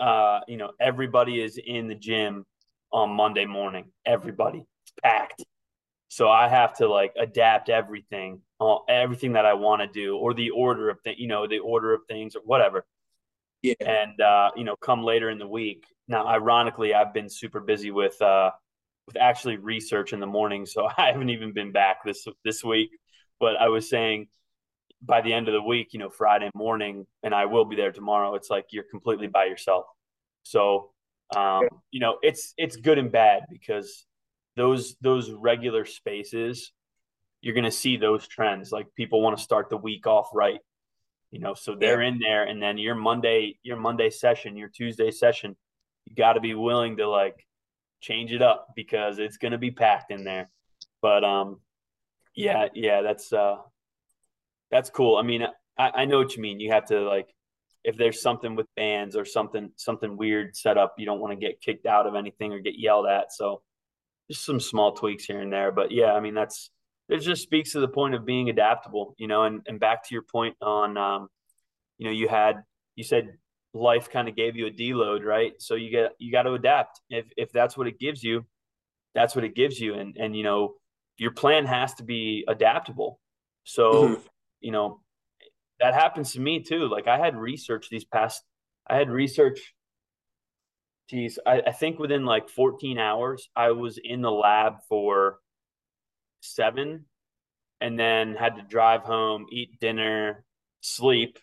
uh, 0.00 0.40
you 0.48 0.56
know, 0.56 0.70
everybody 0.80 1.42
is 1.42 1.58
in 1.58 1.86
the 1.86 1.94
gym 1.94 2.46
on 2.94 3.10
Monday 3.10 3.44
morning. 3.44 3.86
Everybody, 4.06 4.64
it's 4.84 4.92
packed. 5.02 5.44
So 6.08 6.28
I 6.28 6.48
have 6.48 6.76
to 6.76 6.88
like 6.88 7.12
adapt 7.18 7.68
everything, 7.68 8.40
uh, 8.60 8.76
everything 8.88 9.32
that 9.32 9.44
I 9.44 9.54
want 9.54 9.82
to 9.82 9.88
do, 9.88 10.16
or 10.16 10.32
the 10.32 10.50
order 10.50 10.88
of 10.88 11.00
things, 11.02 11.18
you 11.18 11.26
know, 11.26 11.48
the 11.48 11.58
order 11.58 11.92
of 11.92 12.02
things 12.08 12.36
or 12.36 12.42
whatever. 12.44 12.86
Yeah. 13.62 13.74
And 13.80 14.20
uh, 14.20 14.52
you 14.56 14.62
know, 14.62 14.76
come 14.76 15.02
later 15.02 15.28
in 15.28 15.38
the 15.38 15.48
week. 15.48 15.86
Now, 16.06 16.26
ironically, 16.26 16.94
I've 16.94 17.12
been 17.12 17.28
super 17.28 17.60
busy 17.60 17.90
with 17.90 18.20
uh, 18.22 18.52
with 19.08 19.16
actually 19.16 19.56
research 19.56 20.12
in 20.12 20.20
the 20.20 20.26
morning, 20.26 20.64
so 20.64 20.86
I 20.98 21.10
haven't 21.10 21.30
even 21.30 21.52
been 21.52 21.72
back 21.72 22.04
this 22.04 22.24
this 22.44 22.62
week. 22.62 22.90
But 23.40 23.56
I 23.56 23.68
was 23.68 23.90
saying 23.90 24.28
by 25.02 25.20
the 25.20 25.32
end 25.32 25.48
of 25.48 25.54
the 25.54 25.62
week, 25.62 25.88
you 25.92 25.98
know, 25.98 26.10
Friday 26.10 26.50
morning, 26.54 27.06
and 27.24 27.34
I 27.34 27.46
will 27.46 27.64
be 27.64 27.74
there 27.74 27.90
tomorrow. 27.90 28.36
It's 28.36 28.50
like 28.50 28.66
you're 28.70 28.84
completely 28.88 29.26
by 29.26 29.46
yourself. 29.46 29.86
So 30.44 30.93
um, 31.36 31.68
you 31.90 32.00
know, 32.00 32.18
it's 32.22 32.54
it's 32.56 32.76
good 32.76 32.98
and 32.98 33.10
bad 33.10 33.42
because 33.50 34.06
those 34.56 34.96
those 35.00 35.30
regular 35.30 35.84
spaces, 35.84 36.72
you're 37.40 37.54
going 37.54 37.64
to 37.64 37.70
see 37.70 37.96
those 37.96 38.26
trends. 38.26 38.72
Like 38.72 38.86
people 38.96 39.20
want 39.20 39.36
to 39.36 39.42
start 39.42 39.70
the 39.70 39.76
week 39.76 40.06
off 40.06 40.28
right, 40.32 40.60
you 41.30 41.40
know, 41.40 41.54
so 41.54 41.74
they're 41.74 42.02
in 42.02 42.18
there, 42.18 42.44
and 42.44 42.62
then 42.62 42.78
your 42.78 42.94
Monday 42.94 43.58
your 43.62 43.76
Monday 43.76 44.10
session, 44.10 44.56
your 44.56 44.68
Tuesday 44.68 45.10
session, 45.10 45.56
you 46.06 46.14
got 46.14 46.34
to 46.34 46.40
be 46.40 46.54
willing 46.54 46.96
to 46.98 47.08
like 47.08 47.46
change 48.00 48.32
it 48.32 48.42
up 48.42 48.68
because 48.76 49.18
it's 49.18 49.38
going 49.38 49.52
to 49.52 49.58
be 49.58 49.70
packed 49.70 50.10
in 50.10 50.24
there. 50.24 50.50
But 51.00 51.24
um, 51.24 51.60
yeah, 52.34 52.68
yeah, 52.74 53.02
that's 53.02 53.32
uh, 53.32 53.56
that's 54.70 54.90
cool. 54.90 55.16
I 55.16 55.22
mean, 55.22 55.46
I, 55.78 55.90
I 55.94 56.04
know 56.04 56.18
what 56.18 56.36
you 56.36 56.42
mean. 56.42 56.60
You 56.60 56.72
have 56.72 56.86
to 56.86 57.00
like 57.00 57.28
if 57.84 57.96
there's 57.96 58.22
something 58.22 58.56
with 58.56 58.66
bands 58.76 59.14
or 59.14 59.24
something 59.24 59.70
something 59.76 60.16
weird 60.16 60.56
set 60.56 60.78
up, 60.78 60.94
you 60.98 61.06
don't 61.06 61.20
want 61.20 61.38
to 61.38 61.46
get 61.46 61.60
kicked 61.60 61.86
out 61.86 62.06
of 62.06 62.14
anything 62.14 62.52
or 62.52 62.58
get 62.58 62.78
yelled 62.78 63.06
at. 63.06 63.32
So 63.32 63.62
just 64.30 64.44
some 64.44 64.60
small 64.60 64.92
tweaks 64.92 65.24
here 65.24 65.40
and 65.40 65.52
there. 65.52 65.70
But 65.70 65.92
yeah, 65.92 66.12
I 66.12 66.20
mean 66.20 66.34
that's 66.34 66.70
it 67.08 67.18
just 67.18 67.42
speaks 67.42 67.72
to 67.72 67.80
the 67.80 67.88
point 67.88 68.14
of 68.14 68.24
being 68.24 68.48
adaptable, 68.48 69.14
you 69.18 69.26
know, 69.28 69.42
and, 69.44 69.60
and 69.66 69.78
back 69.78 70.08
to 70.08 70.14
your 70.14 70.22
point 70.22 70.56
on 70.62 70.96
um, 70.96 71.28
you 71.98 72.06
know, 72.06 72.12
you 72.12 72.28
had 72.28 72.62
you 72.96 73.04
said 73.04 73.34
life 73.74 74.10
kind 74.10 74.28
of 74.28 74.36
gave 74.36 74.56
you 74.56 74.66
a 74.66 74.70
deload, 74.70 75.24
right? 75.24 75.52
So 75.58 75.74
you 75.74 75.90
get 75.90 76.12
you 76.18 76.32
got 76.32 76.42
to 76.42 76.54
adapt. 76.54 77.00
If 77.10 77.26
if 77.36 77.52
that's 77.52 77.76
what 77.76 77.86
it 77.86 77.98
gives 77.98 78.22
you, 78.22 78.44
that's 79.14 79.34
what 79.34 79.44
it 79.44 79.54
gives 79.54 79.78
you. 79.78 79.94
And 79.94 80.16
and 80.16 80.36
you 80.36 80.42
know, 80.42 80.74
your 81.16 81.32
plan 81.32 81.66
has 81.66 81.94
to 81.94 82.02
be 82.04 82.44
adaptable. 82.48 83.20
So, 83.64 83.92
mm-hmm. 83.92 84.22
you 84.60 84.72
know, 84.72 85.00
that 85.84 85.92
happens 85.92 86.32
to 86.32 86.40
me 86.40 86.62
too. 86.62 86.88
Like 86.88 87.06
I 87.06 87.18
had 87.18 87.36
research 87.36 87.90
these 87.90 88.06
past, 88.06 88.42
I 88.88 88.96
had 88.96 89.10
research. 89.10 89.74
Geez, 91.10 91.38
I, 91.46 91.60
I 91.66 91.72
think 91.72 91.98
within 91.98 92.24
like 92.24 92.48
14 92.48 92.98
hours, 92.98 93.50
I 93.54 93.72
was 93.72 93.98
in 94.02 94.22
the 94.22 94.30
lab 94.30 94.76
for 94.88 95.40
seven, 96.40 97.04
and 97.82 97.98
then 97.98 98.34
had 98.34 98.56
to 98.56 98.62
drive 98.62 99.02
home, 99.02 99.44
eat 99.52 99.78
dinner, 99.78 100.46
sleep, 100.80 101.38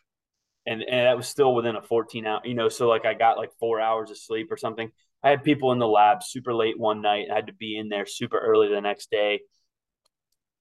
and 0.65 0.81
and 0.81 1.05
that 1.05 1.17
was 1.17 1.27
still 1.27 1.53
within 1.53 1.75
a 1.75 1.81
14 1.83 2.25
hour. 2.25 2.41
You 2.43 2.55
know, 2.55 2.69
so 2.69 2.87
like 2.87 3.05
I 3.05 3.13
got 3.13 3.37
like 3.37 3.51
four 3.59 3.79
hours 3.79 4.09
of 4.09 4.17
sleep 4.17 4.51
or 4.51 4.57
something. 4.57 4.91
I 5.21 5.29
had 5.29 5.43
people 5.43 5.71
in 5.71 5.77
the 5.77 5.87
lab 5.87 6.23
super 6.23 6.55
late 6.55 6.79
one 6.79 7.03
night. 7.03 7.27
I 7.31 7.35
had 7.35 7.45
to 7.45 7.53
be 7.53 7.77
in 7.77 7.89
there 7.89 8.07
super 8.07 8.39
early 8.39 8.69
the 8.69 8.81
next 8.81 9.11
day 9.11 9.41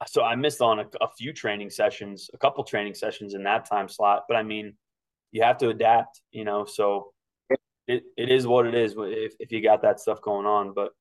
so 0.07 0.23
I 0.23 0.35
missed 0.35 0.61
on 0.61 0.81
a, 0.81 0.87
a, 1.01 1.09
few 1.19 1.33
training 1.33 1.71
sessions, 1.71 2.31
a 2.33 2.39
couple 2.39 2.65
training 2.65 2.95
sessions 2.95 3.35
in 3.35 3.43
that 3.45 3.67
time 3.67 3.89
slot. 3.89 4.25
But 4.29 4.37
I 4.37 4.43
mean, 4.43 4.75
you 5.33 5.43
have 5.43 5.59
to 5.59 5.69
adapt, 5.69 6.21
you 6.31 6.45
know. 6.45 6.65
So 6.65 7.13
it, 7.87 8.05
it 8.17 8.31
is 8.31 8.47
what 8.47 8.67
it 8.67 8.75
is 8.75 8.95
if 8.97 9.35
if 9.39 9.53
you 9.53 9.63
got 9.63 9.83
that 9.83 10.01
stuff 10.01 10.21
going 10.23 10.47
on. 10.47 10.73
But 10.75 10.93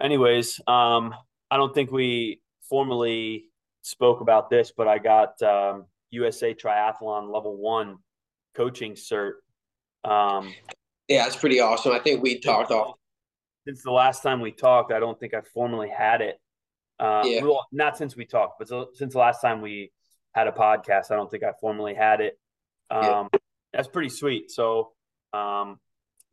anyways, 0.00 0.60
um, 0.66 1.14
I 1.50 1.56
don't 1.56 1.74
think 1.74 1.90
we 1.90 2.42
formally 2.68 3.46
spoke 3.82 4.20
about 4.20 4.50
this, 4.50 4.72
but 4.76 4.86
I 4.86 4.98
got 4.98 5.40
um, 5.42 5.86
USA 6.10 6.54
Triathlon 6.54 7.32
Level 7.32 7.56
One 7.56 7.96
coaching 8.54 8.92
cert. 8.92 9.32
Um, 10.04 10.52
yeah, 11.08 11.26
it's 11.26 11.36
pretty 11.36 11.60
awesome. 11.60 11.92
I 11.92 11.98
think 11.98 12.22
we 12.22 12.38
talked 12.38 12.70
off 12.70 12.96
since 13.66 13.82
the 13.82 13.90
last 13.90 14.22
time 14.22 14.40
we 14.40 14.52
talked. 14.52 14.92
I 14.92 15.00
don't 15.00 15.18
think 15.18 15.34
I 15.34 15.40
formally 15.54 15.88
had 15.88 16.20
it. 16.20 16.38
Uh, 17.00 17.22
yeah. 17.24 17.42
Well, 17.42 17.66
not 17.72 17.96
since 17.96 18.14
we 18.14 18.26
talked, 18.26 18.58
but 18.58 18.68
so, 18.68 18.88
since 18.92 19.14
the 19.14 19.18
last 19.18 19.40
time 19.40 19.62
we 19.62 19.90
had 20.32 20.46
a 20.46 20.52
podcast, 20.52 21.10
I 21.10 21.16
don't 21.16 21.30
think 21.30 21.42
I 21.42 21.52
formally 21.60 21.94
had 21.94 22.20
it. 22.20 22.38
Um, 22.90 23.30
yeah. 23.32 23.38
That's 23.72 23.88
pretty 23.88 24.10
sweet. 24.10 24.50
So 24.50 24.92
um, 25.32 25.80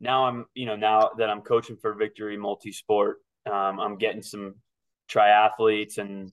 now 0.00 0.26
I'm, 0.26 0.44
you 0.54 0.66
know, 0.66 0.76
now 0.76 1.10
that 1.18 1.30
I'm 1.30 1.40
coaching 1.40 1.76
for 1.76 1.94
Victory 1.94 2.36
Multisport, 2.36 3.14
um, 3.46 3.80
I'm 3.80 3.96
getting 3.96 4.22
some 4.22 4.56
triathletes 5.08 5.96
and 5.96 6.32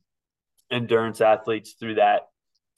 endurance 0.70 1.22
athletes 1.22 1.74
through 1.80 1.96
that 1.96 2.28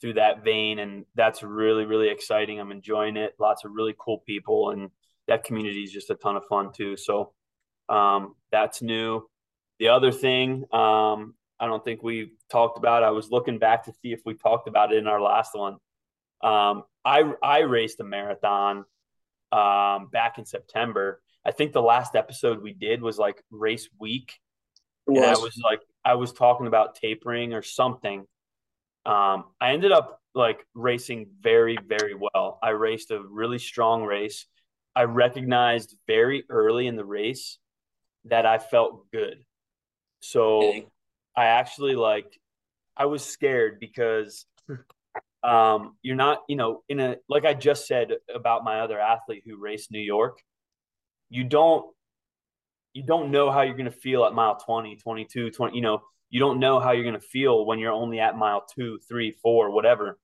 through 0.00 0.12
that 0.14 0.44
vein, 0.44 0.78
and 0.78 1.06
that's 1.16 1.42
really 1.42 1.84
really 1.84 2.08
exciting. 2.08 2.60
I'm 2.60 2.70
enjoying 2.70 3.16
it. 3.16 3.34
Lots 3.40 3.64
of 3.64 3.72
really 3.72 3.94
cool 3.98 4.18
people, 4.18 4.70
and 4.70 4.90
that 5.26 5.44
community 5.44 5.82
is 5.82 5.90
just 5.90 6.10
a 6.10 6.14
ton 6.14 6.36
of 6.36 6.44
fun 6.46 6.72
too. 6.72 6.96
So 6.96 7.32
um, 7.88 8.34
that's 8.52 8.80
new. 8.80 9.28
The 9.80 9.88
other 9.88 10.12
thing 10.12 10.64
um, 10.72 11.34
I 11.60 11.66
don't 11.66 11.84
think 11.84 12.02
we 12.02 12.32
talked 12.50 12.78
about. 12.78 13.02
I 13.02 13.10
was 13.10 13.30
looking 13.30 13.58
back 13.58 13.84
to 13.84 13.92
see 14.02 14.12
if 14.12 14.20
we 14.24 14.34
talked 14.34 14.68
about 14.68 14.92
it 14.92 14.98
in 14.98 15.06
our 15.06 15.20
last 15.20 15.54
one. 15.54 15.74
Um, 16.42 16.84
I 17.04 17.32
I 17.42 17.60
raced 17.60 18.00
a 18.00 18.04
marathon 18.04 18.84
um, 19.50 20.08
back 20.12 20.38
in 20.38 20.44
September. 20.44 21.20
I 21.44 21.50
think 21.50 21.72
the 21.72 21.82
last 21.82 22.14
episode 22.14 22.62
we 22.62 22.72
did 22.72 23.02
was 23.02 23.18
like 23.18 23.42
race 23.50 23.88
week, 23.98 24.34
and 25.06 25.18
I 25.24 25.32
was 25.32 25.60
like 25.64 25.80
I 26.04 26.14
was 26.14 26.32
talking 26.32 26.66
about 26.66 26.94
tapering 26.94 27.54
or 27.54 27.62
something. 27.62 28.26
Um, 29.04 29.44
I 29.60 29.72
ended 29.72 29.90
up 29.90 30.20
like 30.34 30.64
racing 30.74 31.28
very 31.40 31.76
very 31.84 32.14
well. 32.14 32.58
I 32.62 32.70
raced 32.70 33.10
a 33.10 33.20
really 33.20 33.58
strong 33.58 34.04
race. 34.04 34.46
I 34.94 35.04
recognized 35.04 35.96
very 36.06 36.44
early 36.48 36.86
in 36.86 36.96
the 36.96 37.04
race 37.04 37.58
that 38.26 38.46
I 38.46 38.58
felt 38.58 39.10
good. 39.10 39.44
So. 40.20 40.84
I 41.38 41.46
actually 41.46 41.94
like 41.94 42.36
I 42.96 43.06
was 43.06 43.24
scared 43.24 43.78
because 43.78 44.44
um 45.44 45.96
you're 46.02 46.16
not, 46.16 46.42
you 46.48 46.56
know, 46.56 46.82
in 46.88 46.98
a 46.98 47.16
like 47.28 47.44
I 47.44 47.54
just 47.54 47.86
said 47.86 48.08
about 48.34 48.64
my 48.64 48.80
other 48.80 48.98
athlete 48.98 49.44
who 49.46 49.56
raced 49.56 49.92
New 49.92 50.00
York, 50.00 50.40
you 51.30 51.44
don't 51.44 51.86
you 52.92 53.04
don't 53.04 53.30
know 53.30 53.52
how 53.52 53.62
you're 53.62 53.76
going 53.76 53.84
to 53.84 53.92
feel 53.92 54.24
at 54.24 54.32
mile 54.32 54.56
20, 54.56 54.96
22, 54.96 55.50
20, 55.52 55.76
you 55.76 55.82
know, 55.82 56.02
you 56.30 56.40
don't 56.40 56.58
know 56.58 56.80
how 56.80 56.90
you're 56.90 57.04
going 57.04 57.14
to 57.14 57.20
feel 57.20 57.64
when 57.64 57.78
you're 57.78 57.92
only 57.92 58.18
at 58.18 58.36
mile 58.36 58.66
two, 58.74 58.98
three, 59.08 59.36
four, 59.40 59.70
whatever. 59.70 60.18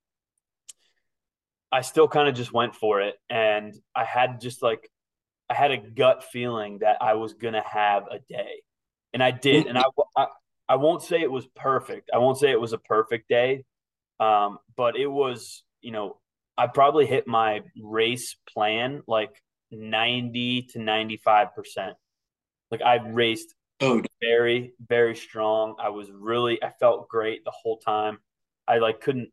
I 1.70 1.82
still 1.82 2.08
kind 2.08 2.28
of 2.28 2.34
just 2.34 2.52
went 2.52 2.74
for 2.74 3.00
it. 3.00 3.14
And 3.30 3.72
I 3.94 4.04
had 4.04 4.40
just 4.40 4.62
like, 4.62 4.90
I 5.48 5.54
had 5.54 5.70
a 5.70 5.76
gut 5.76 6.24
feeling 6.24 6.78
that 6.80 6.96
I 7.00 7.14
was 7.14 7.34
going 7.34 7.54
to 7.54 7.62
have 7.64 8.04
a 8.10 8.18
day. 8.18 8.62
And 9.12 9.22
I 9.22 9.30
did. 9.30 9.66
And 9.66 9.78
I, 9.78 9.84
I, 10.16 10.26
I, 10.68 10.76
won't 10.76 11.02
say 11.02 11.20
it 11.20 11.30
was 11.30 11.46
perfect. 11.54 12.10
I 12.14 12.18
won't 12.18 12.38
say 12.38 12.50
it 12.50 12.60
was 12.60 12.72
a 12.72 12.78
perfect 12.78 13.28
day. 13.28 13.64
Um, 14.20 14.58
but 14.76 14.96
it 14.96 15.06
was, 15.06 15.62
you 15.80 15.90
know, 15.90 16.18
I 16.56 16.66
probably 16.68 17.06
hit 17.06 17.26
my 17.26 17.62
race 17.80 18.36
plan 18.52 19.02
like 19.06 19.42
90 19.70 20.68
to 20.72 20.78
95%. 20.78 21.94
Like 22.70 22.82
I 22.82 22.96
raced 22.96 23.54
oh. 23.80 24.02
very, 24.22 24.74
very 24.88 25.16
strong. 25.16 25.76
I 25.80 25.88
was 25.88 26.10
really, 26.12 26.62
I 26.62 26.70
felt 26.80 27.08
great 27.08 27.44
the 27.44 27.52
whole 27.52 27.78
time. 27.78 28.18
I 28.66 28.78
like 28.78 29.00
couldn't, 29.00 29.30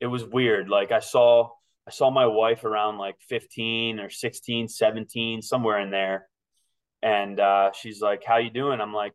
it 0.00 0.06
was 0.06 0.24
weird. 0.24 0.68
Like 0.68 0.92
I 0.92 1.00
saw, 1.00 1.50
I 1.86 1.90
saw 1.90 2.10
my 2.10 2.26
wife 2.26 2.64
around 2.64 2.98
like 2.98 3.16
15 3.28 4.00
or 4.00 4.10
16, 4.10 4.68
17, 4.68 5.42
somewhere 5.42 5.80
in 5.80 5.90
there. 5.90 6.28
And 7.02 7.38
uh, 7.38 7.70
she's 7.72 8.00
like, 8.00 8.24
how 8.24 8.38
you 8.38 8.50
doing? 8.50 8.80
I'm 8.80 8.92
like, 8.92 9.14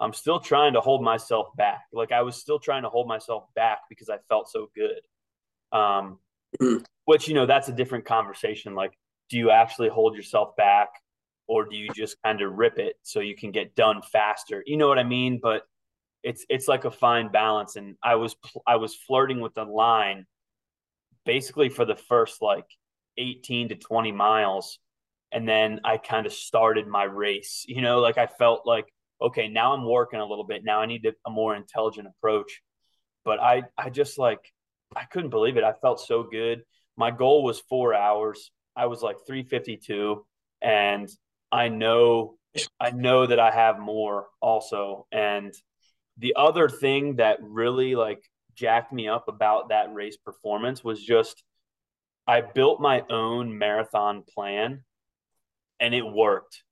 I'm 0.00 0.12
still 0.12 0.40
trying 0.40 0.72
to 0.74 0.80
hold 0.80 1.02
myself 1.02 1.48
back. 1.56 1.82
Like 1.92 2.12
I 2.12 2.22
was 2.22 2.36
still 2.36 2.58
trying 2.58 2.82
to 2.82 2.88
hold 2.88 3.06
myself 3.06 3.44
back 3.54 3.80
because 3.88 4.08
I 4.08 4.18
felt 4.28 4.48
so 4.48 4.68
good. 4.74 5.00
Um, 5.72 6.18
mm. 6.60 6.84
which, 7.04 7.28
you 7.28 7.34
know, 7.34 7.46
that's 7.46 7.68
a 7.68 7.72
different 7.72 8.04
conversation. 8.04 8.74
Like, 8.74 8.92
do 9.30 9.38
you 9.38 9.50
actually 9.50 9.88
hold 9.88 10.16
yourself 10.16 10.56
back 10.56 10.88
or 11.46 11.64
do 11.64 11.76
you 11.76 11.88
just 11.94 12.16
kind 12.22 12.40
of 12.42 12.52
rip 12.52 12.78
it 12.78 12.96
so 13.02 13.20
you 13.20 13.36
can 13.36 13.52
get 13.52 13.74
done 13.74 14.02
faster? 14.12 14.62
You 14.66 14.76
know 14.76 14.88
what 14.88 14.98
I 14.98 15.04
mean? 15.04 15.40
But 15.42 15.62
it's 16.22 16.44
it's 16.48 16.68
like 16.68 16.84
a 16.84 16.90
fine 16.90 17.32
balance 17.32 17.76
and 17.76 17.96
I 18.02 18.14
was 18.14 18.36
I 18.66 18.76
was 18.76 18.94
flirting 18.94 19.40
with 19.40 19.54
the 19.54 19.64
line 19.64 20.26
basically 21.24 21.68
for 21.68 21.84
the 21.84 21.96
first 21.96 22.40
like 22.40 22.66
18 23.18 23.70
to 23.70 23.74
20 23.74 24.12
miles 24.12 24.78
and 25.32 25.48
then 25.48 25.80
I 25.84 25.96
kind 25.96 26.26
of 26.26 26.32
started 26.32 26.86
my 26.86 27.04
race. 27.04 27.64
You 27.66 27.80
know, 27.80 28.00
like 28.00 28.18
I 28.18 28.26
felt 28.26 28.66
like 28.66 28.92
okay, 29.22 29.48
now 29.48 29.72
I'm 29.72 29.84
working 29.84 30.20
a 30.20 30.26
little 30.26 30.44
bit. 30.44 30.64
Now 30.64 30.80
I 30.80 30.86
need 30.86 31.06
a 31.06 31.30
more 31.30 31.54
intelligent 31.54 32.08
approach. 32.08 32.62
But 33.24 33.40
I 33.40 33.62
I 33.78 33.90
just 33.90 34.18
like 34.18 34.40
I 34.94 35.04
couldn't 35.04 35.30
believe 35.30 35.56
it. 35.56 35.64
I 35.64 35.72
felt 35.72 36.00
so 36.00 36.22
good. 36.22 36.62
My 36.96 37.10
goal 37.10 37.42
was 37.42 37.60
4 37.68 37.94
hours. 37.94 38.50
I 38.76 38.86
was 38.86 39.02
like 39.02 39.16
352 39.26 40.24
and 40.60 41.08
I 41.50 41.68
know 41.68 42.36
I 42.80 42.90
know 42.90 43.26
that 43.26 43.40
I 43.40 43.50
have 43.50 43.78
more 43.78 44.26
also. 44.40 45.06
And 45.12 45.54
the 46.18 46.34
other 46.36 46.68
thing 46.68 47.16
that 47.16 47.38
really 47.42 47.94
like 47.94 48.22
jacked 48.54 48.92
me 48.92 49.08
up 49.08 49.28
about 49.28 49.70
that 49.70 49.94
race 49.94 50.16
performance 50.16 50.84
was 50.84 51.02
just 51.02 51.42
I 52.26 52.40
built 52.40 52.80
my 52.80 53.04
own 53.10 53.58
marathon 53.58 54.22
plan 54.22 54.84
and 55.80 55.94
it 55.94 56.02
worked. 56.02 56.62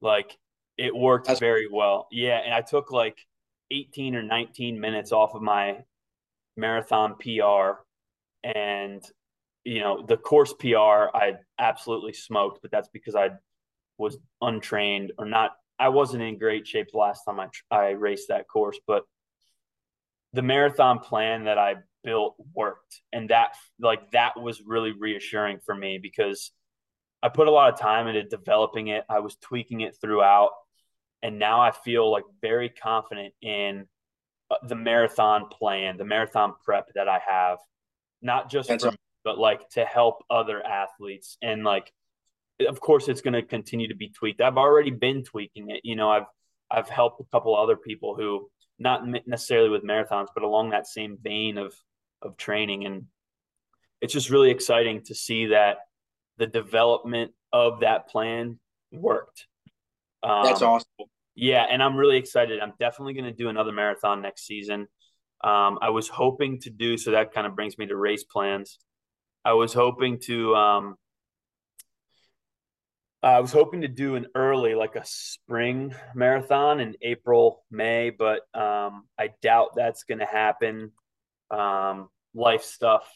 Like 0.00 0.36
it 0.76 0.94
worked 0.94 1.26
That's- 1.26 1.40
very 1.40 1.68
well. 1.70 2.08
Yeah, 2.10 2.38
and 2.38 2.52
I 2.52 2.60
took 2.60 2.90
like 2.90 3.18
18 3.70 4.14
or 4.14 4.22
19 4.22 4.78
minutes 4.78 5.12
off 5.12 5.34
of 5.34 5.42
my 5.42 5.84
marathon 6.56 7.16
PR 7.18 7.82
and 8.42 9.02
you 9.64 9.80
know, 9.80 10.04
the 10.06 10.18
course 10.18 10.52
PR 10.52 11.08
I 11.14 11.36
absolutely 11.58 12.12
smoked, 12.12 12.60
but 12.60 12.70
that's 12.70 12.88
because 12.88 13.14
I 13.14 13.30
was 13.96 14.18
untrained 14.42 15.12
or 15.18 15.24
not. 15.24 15.52
I 15.78 15.88
wasn't 15.88 16.22
in 16.22 16.38
great 16.38 16.66
shape 16.66 16.88
the 16.92 16.98
last 16.98 17.24
time 17.24 17.40
I 17.40 17.48
I 17.70 17.90
raced 17.90 18.28
that 18.28 18.46
course, 18.46 18.78
but 18.86 19.04
the 20.34 20.42
marathon 20.42 20.98
plan 20.98 21.44
that 21.44 21.58
I 21.58 21.76
built 22.02 22.36
worked, 22.54 23.00
and 23.12 23.30
that 23.30 23.56
like 23.80 24.10
that 24.10 24.38
was 24.40 24.62
really 24.64 24.92
reassuring 24.92 25.60
for 25.64 25.74
me 25.74 25.98
because 25.98 26.52
I 27.22 27.30
put 27.30 27.48
a 27.48 27.50
lot 27.50 27.72
of 27.72 27.80
time 27.80 28.06
into 28.06 28.22
developing 28.24 28.88
it. 28.88 29.04
I 29.08 29.20
was 29.20 29.36
tweaking 29.36 29.80
it 29.80 29.96
throughout, 29.98 30.50
and 31.24 31.38
now 31.38 31.60
I 31.60 31.72
feel 31.72 32.12
like 32.12 32.24
very 32.40 32.68
confident 32.68 33.34
in 33.42 33.86
uh, 34.50 34.56
the 34.68 34.76
marathon 34.76 35.48
plan, 35.48 35.96
the 35.96 36.04
marathon 36.04 36.52
prep 36.62 36.86
that 36.94 37.08
I 37.08 37.18
have, 37.26 37.58
not 38.22 38.50
just 38.50 38.68
That's 38.68 38.84
from, 38.84 38.94
but 39.24 39.38
like 39.38 39.68
to 39.70 39.84
help 39.84 40.22
other 40.30 40.64
athletes 40.64 41.38
and 41.42 41.64
like 41.64 41.90
of 42.68 42.78
course 42.78 43.08
it's 43.08 43.22
going 43.22 43.34
to 43.34 43.42
continue 43.42 43.88
to 43.88 43.96
be 43.96 44.10
tweaked. 44.10 44.40
I've 44.40 44.58
already 44.58 44.90
been 44.90 45.24
tweaking 45.24 45.70
it. 45.70 45.80
You 45.82 45.96
know, 45.96 46.10
I've 46.10 46.26
I've 46.70 46.88
helped 46.88 47.20
a 47.20 47.24
couple 47.32 47.56
other 47.56 47.76
people 47.76 48.14
who 48.14 48.48
not 48.78 49.02
necessarily 49.26 49.70
with 49.70 49.82
marathons, 49.82 50.28
but 50.34 50.44
along 50.44 50.70
that 50.70 50.86
same 50.86 51.18
vein 51.20 51.58
of 51.58 51.74
of 52.22 52.36
training, 52.36 52.84
and 52.84 53.06
it's 54.00 54.12
just 54.12 54.30
really 54.30 54.50
exciting 54.50 55.02
to 55.04 55.14
see 55.14 55.46
that 55.46 55.78
the 56.36 56.46
development 56.46 57.32
of 57.52 57.80
that 57.80 58.08
plan 58.08 58.58
worked. 58.92 59.46
Um, 60.22 60.44
That's 60.44 60.62
awesome. 60.62 60.86
Yeah, 61.34 61.66
and 61.68 61.82
I'm 61.82 61.96
really 61.96 62.16
excited. 62.16 62.60
I'm 62.60 62.74
definitely 62.78 63.14
going 63.14 63.24
to 63.24 63.32
do 63.32 63.48
another 63.48 63.72
marathon 63.72 64.22
next 64.22 64.46
season. 64.46 64.86
Um, 65.42 65.78
I 65.82 65.90
was 65.90 66.08
hoping 66.08 66.60
to 66.60 66.70
do 66.70 66.96
so. 66.96 67.10
That 67.10 67.32
kind 67.32 67.46
of 67.46 67.54
brings 67.54 67.76
me 67.76 67.86
to 67.86 67.96
race 67.96 68.24
plans. 68.24 68.78
I 69.44 69.52
was 69.52 69.74
hoping 69.74 70.20
to 70.26 70.54
um, 70.54 70.96
I 73.24 73.40
was 73.40 73.52
hoping 73.52 73.80
to 73.80 73.88
do 73.88 74.16
an 74.16 74.26
early, 74.34 74.74
like 74.74 74.96
a 74.96 75.04
spring 75.04 75.94
marathon 76.14 76.78
in 76.80 76.94
April, 77.00 77.64
May, 77.70 78.10
but 78.10 78.42
um, 78.54 79.06
I 79.18 79.30
doubt 79.40 79.70
that's 79.74 80.04
going 80.04 80.18
to 80.18 80.26
happen. 80.26 80.92
Um, 81.50 82.08
life 82.34 82.64
stuff 82.64 83.10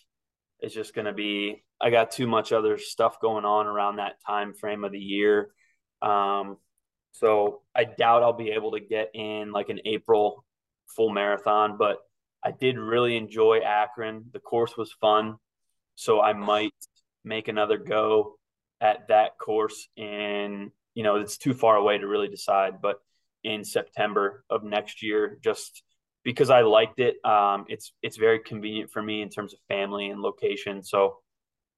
is 0.63 0.73
just 0.73 0.95
going 0.95 1.05
to 1.05 1.13
be. 1.13 1.63
I 1.79 1.91
got 1.91 2.11
too 2.11 2.27
much 2.27 2.53
other 2.53 2.79
stuff 2.79 3.21
going 3.21 3.45
on 3.45 3.67
around 3.67 3.97
that 3.97 4.15
time 4.27 4.55
frame 4.55 4.83
of 4.83 4.93
the 4.93 4.99
year, 4.99 5.51
um, 6.01 6.57
so 7.13 7.63
I 7.75 7.85
doubt 7.85 8.23
I'll 8.23 8.33
be 8.33 8.51
able 8.51 8.73
to 8.73 8.81
get 8.81 9.11
in 9.15 9.53
like 9.53 9.69
an 9.69 9.81
April 9.85 10.45
full 10.87 11.11
marathon. 11.11 11.77
But 11.79 11.99
I 12.45 12.53
did 12.53 12.79
really 12.79 13.17
enjoy 13.17 13.59
Akron. 13.59 14.27
The 14.33 14.41
course 14.41 14.77
was 14.77 14.93
fun, 15.01 15.37
so 15.95 16.21
I 16.21 16.33
might 16.33 16.73
make 17.25 17.49
another 17.49 17.79
go 17.79 18.39
at 18.81 19.09
that 19.09 19.39
course 19.39 19.89
in 19.97 20.71
you 20.95 21.03
know 21.03 21.17
it's 21.17 21.37
too 21.37 21.55
far 21.55 21.77
away 21.77 21.99
to 21.99 22.07
really 22.07 22.29
decide 22.29 22.81
but 22.81 23.01
in 23.45 23.65
september 23.65 24.45
of 24.51 24.63
next 24.63 25.03
year 25.03 25.39
just 25.43 25.83
because 26.25 26.51
i 26.51 26.61
liked 26.61 27.01
it 27.01 27.17
um, 27.25 27.65
it's 27.69 27.93
it's 28.03 28.17
very 28.17 28.39
convenient 28.39 28.91
for 28.91 29.03
me 29.03 29.21
in 29.23 29.29
terms 29.29 29.53
of 29.53 29.59
family 29.69 30.09
and 30.11 30.21
location 30.21 30.83
so 30.83 31.19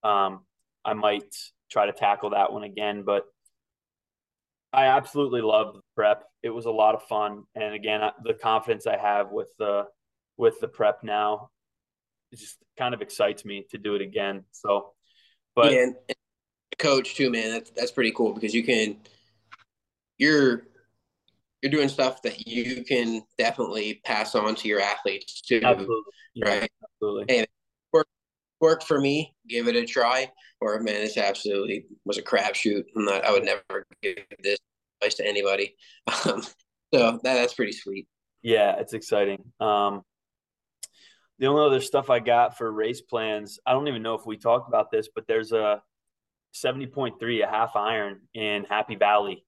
um, 0.05 0.41
i 0.85 0.93
might 0.93 1.35
try 1.71 1.87
to 1.87 1.93
tackle 1.93 2.31
that 2.31 2.53
one 2.53 2.65
again 2.65 3.03
but 3.05 3.25
i 4.73 4.87
absolutely 4.87 5.41
loved 5.41 5.77
the 5.77 5.81
prep 5.95 6.25
it 6.43 6.51
was 6.51 6.67
a 6.67 6.71
lot 6.71 6.95
of 6.95 7.03
fun 7.05 7.45
and 7.55 7.75
again 7.75 8.01
the 8.25 8.35
confidence 8.35 8.87
i 8.87 8.97
have 8.97 9.31
with 9.31 9.49
the 9.59 9.85
with 10.37 10.59
the 10.61 10.69
prep 10.69 11.03
now 11.03 11.51
it 12.33 12.39
just 12.39 12.57
kind 12.79 12.95
of 12.95 13.03
excites 13.03 13.45
me 13.45 13.67
to 13.71 13.79
do 13.79 13.95
it 13.95 14.03
again 14.03 14.45
so 14.53 14.93
but 15.55 15.73
yeah, 15.73 15.87
coach 16.81 17.15
too, 17.15 17.31
man. 17.31 17.51
That's 17.51 17.71
that's 17.71 17.93
pretty 17.93 18.13
cool 18.13 18.33
because 18.33 18.55
you 18.55 18.65
can 18.65 18.97
you're 20.19 20.63
you're 21.63 21.71
doing 21.71 21.89
stuff 21.89 22.23
that 22.23 22.47
you 22.47 22.85
can 22.85 23.23
definitely 23.39 24.01
pass 24.05 24.35
on 24.35 24.55
to 24.57 24.69
your 24.69 24.81
athletes 24.81 25.41
too. 25.41 25.61
Absolutely. 25.63 26.13
Right. 26.43 26.71
absolutely. 26.83 27.37
And 27.37 27.47
work 28.61 28.71
work 28.71 28.83
for 28.85 29.01
me, 29.01 29.35
give 29.49 29.69
it 29.69 29.77
a 29.77 29.85
try. 29.85 30.31
Or 30.61 30.79
man, 30.81 30.97
this 30.97 31.17
absolutely 31.17 31.87
was 32.05 32.19
a 32.19 32.23
crapshoot. 32.23 32.85
I'm 32.97 33.05
not 33.05 33.25
I 33.25 33.33
would 33.33 33.45
never 33.45 33.87
give 34.03 34.17
this 34.43 34.59
advice 35.01 35.17
to 35.17 35.27
anybody. 35.27 35.77
Um, 36.27 36.43
so 36.93 37.21
that, 37.23 37.35
that's 37.35 37.55
pretty 37.55 37.71
sweet. 37.71 38.09
Yeah, 38.43 38.77
it's 38.79 38.95
exciting. 38.95 39.45
Um 39.61 40.03
the 41.39 41.47
only 41.47 41.65
other 41.65 41.81
stuff 41.81 42.11
I 42.11 42.19
got 42.19 42.59
for 42.59 42.71
race 42.71 43.01
plans, 43.01 43.59
I 43.65 43.73
don't 43.73 43.89
even 43.89 44.03
know 44.03 44.15
if 44.15 44.27
we 44.27 44.37
talked 44.37 44.69
about 44.69 44.91
this, 44.91 45.09
but 45.15 45.27
there's 45.27 45.53
a 45.53 45.81
70.3, 46.55 47.43
a 47.43 47.47
half 47.47 47.77
iron 47.77 48.21
in 48.35 48.65
Happy 48.65 48.97
Valley. 48.97 49.47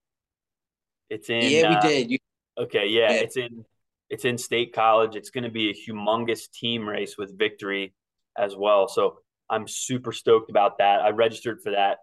It's 1.10 1.28
in 1.28 1.42
Yeah, 1.42 1.68
we 1.68 1.74
uh, 1.74 1.80
did. 1.80 2.10
You- 2.12 2.18
okay, 2.56 2.86
yeah, 2.86 3.10
yeah, 3.12 3.20
it's 3.20 3.36
in 3.36 3.64
it's 4.08 4.24
in 4.24 4.38
State 4.38 4.72
College. 4.72 5.16
It's 5.16 5.30
going 5.30 5.44
to 5.44 5.50
be 5.50 5.70
a 5.70 5.74
humongous 5.74 6.50
team 6.50 6.88
race 6.88 7.18
with 7.18 7.36
victory 7.36 7.92
as 8.38 8.56
well. 8.56 8.88
So 8.88 9.18
I'm 9.50 9.68
super 9.68 10.12
stoked 10.12 10.50
about 10.50 10.78
that. 10.78 11.00
I 11.00 11.10
registered 11.10 11.60
for 11.62 11.70
that. 11.72 11.98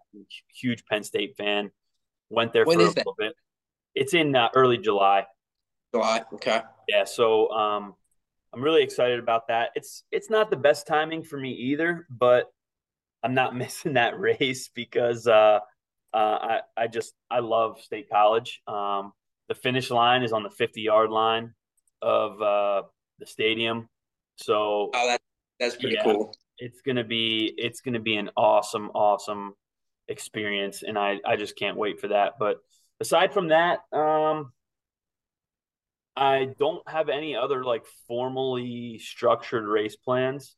Huge 0.54 0.84
Penn 0.86 1.02
State 1.02 1.36
fan. 1.36 1.70
Went 2.28 2.52
there 2.52 2.64
when 2.64 2.78
for 2.78 2.84
a 2.84 2.88
little 2.88 3.14
bit. 3.18 3.34
It's 3.94 4.14
in 4.14 4.36
uh, 4.36 4.48
early 4.54 4.78
July. 4.78 5.26
July. 5.92 6.22
Okay. 6.34 6.62
Yeah. 6.88 7.04
So 7.04 7.50
um, 7.50 7.94
I'm 8.52 8.62
really 8.62 8.82
excited 8.82 9.18
about 9.18 9.48
that. 9.48 9.70
It's 9.74 10.04
it's 10.12 10.30
not 10.30 10.50
the 10.50 10.56
best 10.56 10.86
timing 10.86 11.22
for 11.24 11.38
me 11.38 11.50
either, 11.50 12.06
but 12.10 12.46
I'm 13.22 13.34
not 13.34 13.56
missing 13.64 13.94
that 13.94 14.18
race 14.18 14.70
because 14.72 15.26
uh, 15.26 15.58
uh, 16.14 16.16
I 16.16 16.60
I 16.76 16.86
just 16.86 17.14
I 17.30 17.40
love 17.40 17.80
State 17.80 18.08
College. 18.10 18.62
Um, 18.66 19.12
the 19.48 19.54
finish 19.54 19.90
line 19.90 20.22
is 20.22 20.32
on 20.32 20.44
the 20.44 20.50
50 20.50 20.80
yard 20.80 21.10
line 21.10 21.52
of 22.00 22.40
uh, 22.40 22.82
the 23.18 23.26
stadium. 23.26 23.88
So 24.36 24.90
oh, 24.94 25.08
that, 25.08 25.20
that's 25.60 25.76
pretty 25.76 25.96
yeah, 25.96 26.02
cool. 26.02 26.34
It's 26.58 26.80
gonna 26.80 27.04
be 27.04 27.54
it's 27.56 27.80
gonna 27.80 28.00
be 28.00 28.16
an 28.16 28.30
awesome 28.36 28.90
awesome 28.94 29.54
experience, 30.08 30.82
and 30.82 30.98
I 30.98 31.20
I 31.24 31.36
just 31.36 31.56
can't 31.56 31.76
wait 31.76 32.00
for 32.00 32.08
that. 32.08 32.34
But 32.38 32.56
aside 33.00 33.32
from 33.32 33.48
that, 33.48 33.80
um, 33.92 34.52
I 36.16 36.48
don't 36.58 36.86
have 36.88 37.08
any 37.08 37.36
other 37.36 37.64
like 37.64 37.84
formally 38.06 38.98
structured 38.98 39.64
race 39.64 39.96
plans. 39.96 40.56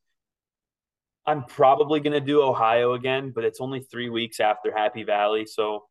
I'm 1.25 1.45
probably 1.45 2.01
going 2.01 2.15
to 2.15 2.21
do 2.21 2.43
Ohio 2.43 2.95
again, 2.95 3.31
but 3.33 3.45
it's 3.45 3.61
only 3.61 3.81
three 3.81 4.11
weeks 4.11 4.41
after 4.41 4.73
Happy 4.77 5.05
Valley. 5.05 5.47
So 5.47 5.85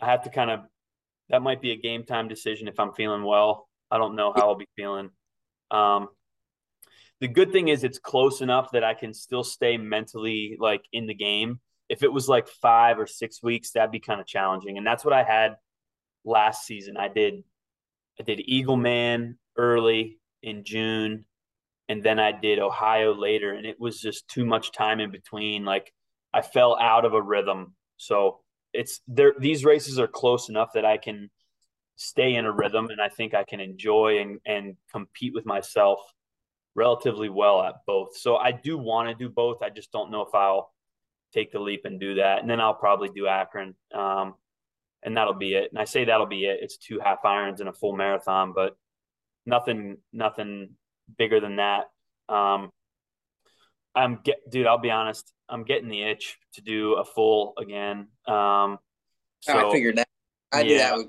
I 0.00 0.06
have 0.06 0.24
to 0.24 0.30
kind 0.30 0.50
of, 0.50 0.60
that 1.30 1.40
might 1.40 1.62
be 1.62 1.72
a 1.72 1.76
game 1.76 2.04
time 2.04 2.28
decision 2.28 2.68
if 2.68 2.78
I'm 2.78 2.92
feeling 2.92 3.22
well. 3.22 3.68
I 3.90 3.96
don't 3.96 4.16
know 4.16 4.34
how 4.36 4.48
I'll 4.48 4.54
be 4.54 4.68
feeling. 4.76 5.08
Um, 5.70 6.08
the 7.20 7.28
good 7.28 7.52
thing 7.52 7.68
is 7.68 7.82
it's 7.82 7.98
close 7.98 8.40
enough 8.40 8.70
that 8.72 8.84
I 8.84 8.94
can 8.94 9.12
still 9.12 9.44
stay 9.44 9.76
mentally 9.76 10.56
like 10.58 10.82
in 10.92 11.06
the 11.06 11.14
game. 11.14 11.60
If 11.88 12.02
it 12.02 12.12
was 12.12 12.28
like 12.28 12.48
five 12.48 12.98
or 12.98 13.06
six 13.06 13.42
weeks, 13.42 13.72
that'd 13.72 13.90
be 13.90 14.00
kind 14.00 14.20
of 14.20 14.26
challenging. 14.26 14.78
And 14.78 14.86
that's 14.86 15.04
what 15.04 15.14
I 15.14 15.24
had 15.24 15.56
last 16.24 16.64
season. 16.64 16.96
I 16.96 17.08
did 17.08 17.42
I 18.20 18.24
did 18.24 18.42
Eagleman 18.48 19.36
early 19.56 20.18
in 20.42 20.64
June, 20.64 21.24
and 21.88 22.02
then 22.02 22.18
I 22.18 22.32
did 22.32 22.58
Ohio 22.58 23.14
later, 23.14 23.52
and 23.52 23.66
it 23.66 23.80
was 23.80 24.00
just 24.00 24.28
too 24.28 24.44
much 24.44 24.72
time 24.72 25.00
in 25.00 25.10
between. 25.10 25.64
Like 25.64 25.92
I 26.32 26.42
fell 26.42 26.78
out 26.78 27.04
of 27.04 27.14
a 27.14 27.22
rhythm. 27.22 27.74
So 27.96 28.40
it's 28.72 29.00
there. 29.08 29.34
These 29.38 29.64
races 29.64 29.98
are 29.98 30.08
close 30.08 30.48
enough 30.48 30.70
that 30.74 30.84
I 30.84 30.98
can 30.98 31.30
stay 31.96 32.34
in 32.34 32.44
a 32.44 32.52
rhythm, 32.52 32.90
and 32.90 33.00
I 33.00 33.08
think 33.08 33.34
I 33.34 33.42
can 33.42 33.58
enjoy 33.58 34.20
and 34.20 34.40
and 34.46 34.76
compete 34.92 35.34
with 35.34 35.46
myself 35.46 36.00
relatively 36.78 37.28
well 37.28 37.60
at 37.62 37.84
both. 37.86 38.16
So 38.16 38.36
I 38.36 38.52
do 38.52 38.78
want 38.78 39.08
to 39.08 39.14
do 39.14 39.28
both. 39.28 39.62
I 39.62 39.68
just 39.68 39.90
don't 39.90 40.12
know 40.12 40.22
if 40.22 40.34
I'll 40.34 40.72
take 41.34 41.50
the 41.50 41.58
leap 41.58 41.84
and 41.84 41.98
do 41.98 42.14
that. 42.14 42.40
And 42.40 42.48
then 42.48 42.60
I'll 42.60 42.72
probably 42.72 43.08
do 43.08 43.26
Akron. 43.26 43.74
Um, 43.92 44.34
and 45.02 45.16
that'll 45.16 45.34
be 45.34 45.54
it. 45.54 45.70
And 45.72 45.78
I 45.80 45.84
say 45.84 46.04
that'll 46.04 46.26
be 46.26 46.44
it. 46.44 46.60
It's 46.62 46.76
two 46.76 47.00
half 47.00 47.24
irons 47.24 47.60
and 47.60 47.68
a 47.68 47.72
full 47.72 47.96
marathon, 47.96 48.52
but 48.54 48.76
nothing, 49.44 49.98
nothing 50.12 50.70
bigger 51.18 51.40
than 51.40 51.56
that. 51.56 51.90
Um, 52.28 52.70
I'm 53.94 54.20
get, 54.22 54.48
dude. 54.48 54.66
I'll 54.66 54.78
be 54.78 54.90
honest. 54.90 55.32
I'm 55.48 55.64
getting 55.64 55.88
the 55.88 56.02
itch 56.02 56.38
to 56.54 56.60
do 56.60 56.94
a 56.94 57.04
full 57.04 57.54
again. 57.58 58.08
Um, 58.26 58.78
so, 59.40 59.54
oh, 59.54 59.68
I 59.68 59.72
figured 59.72 59.96
that. 59.96 60.08
I 60.52 60.60
yeah. 60.60 60.66
knew 60.66 60.78
that 60.78 60.96
would 60.96 61.08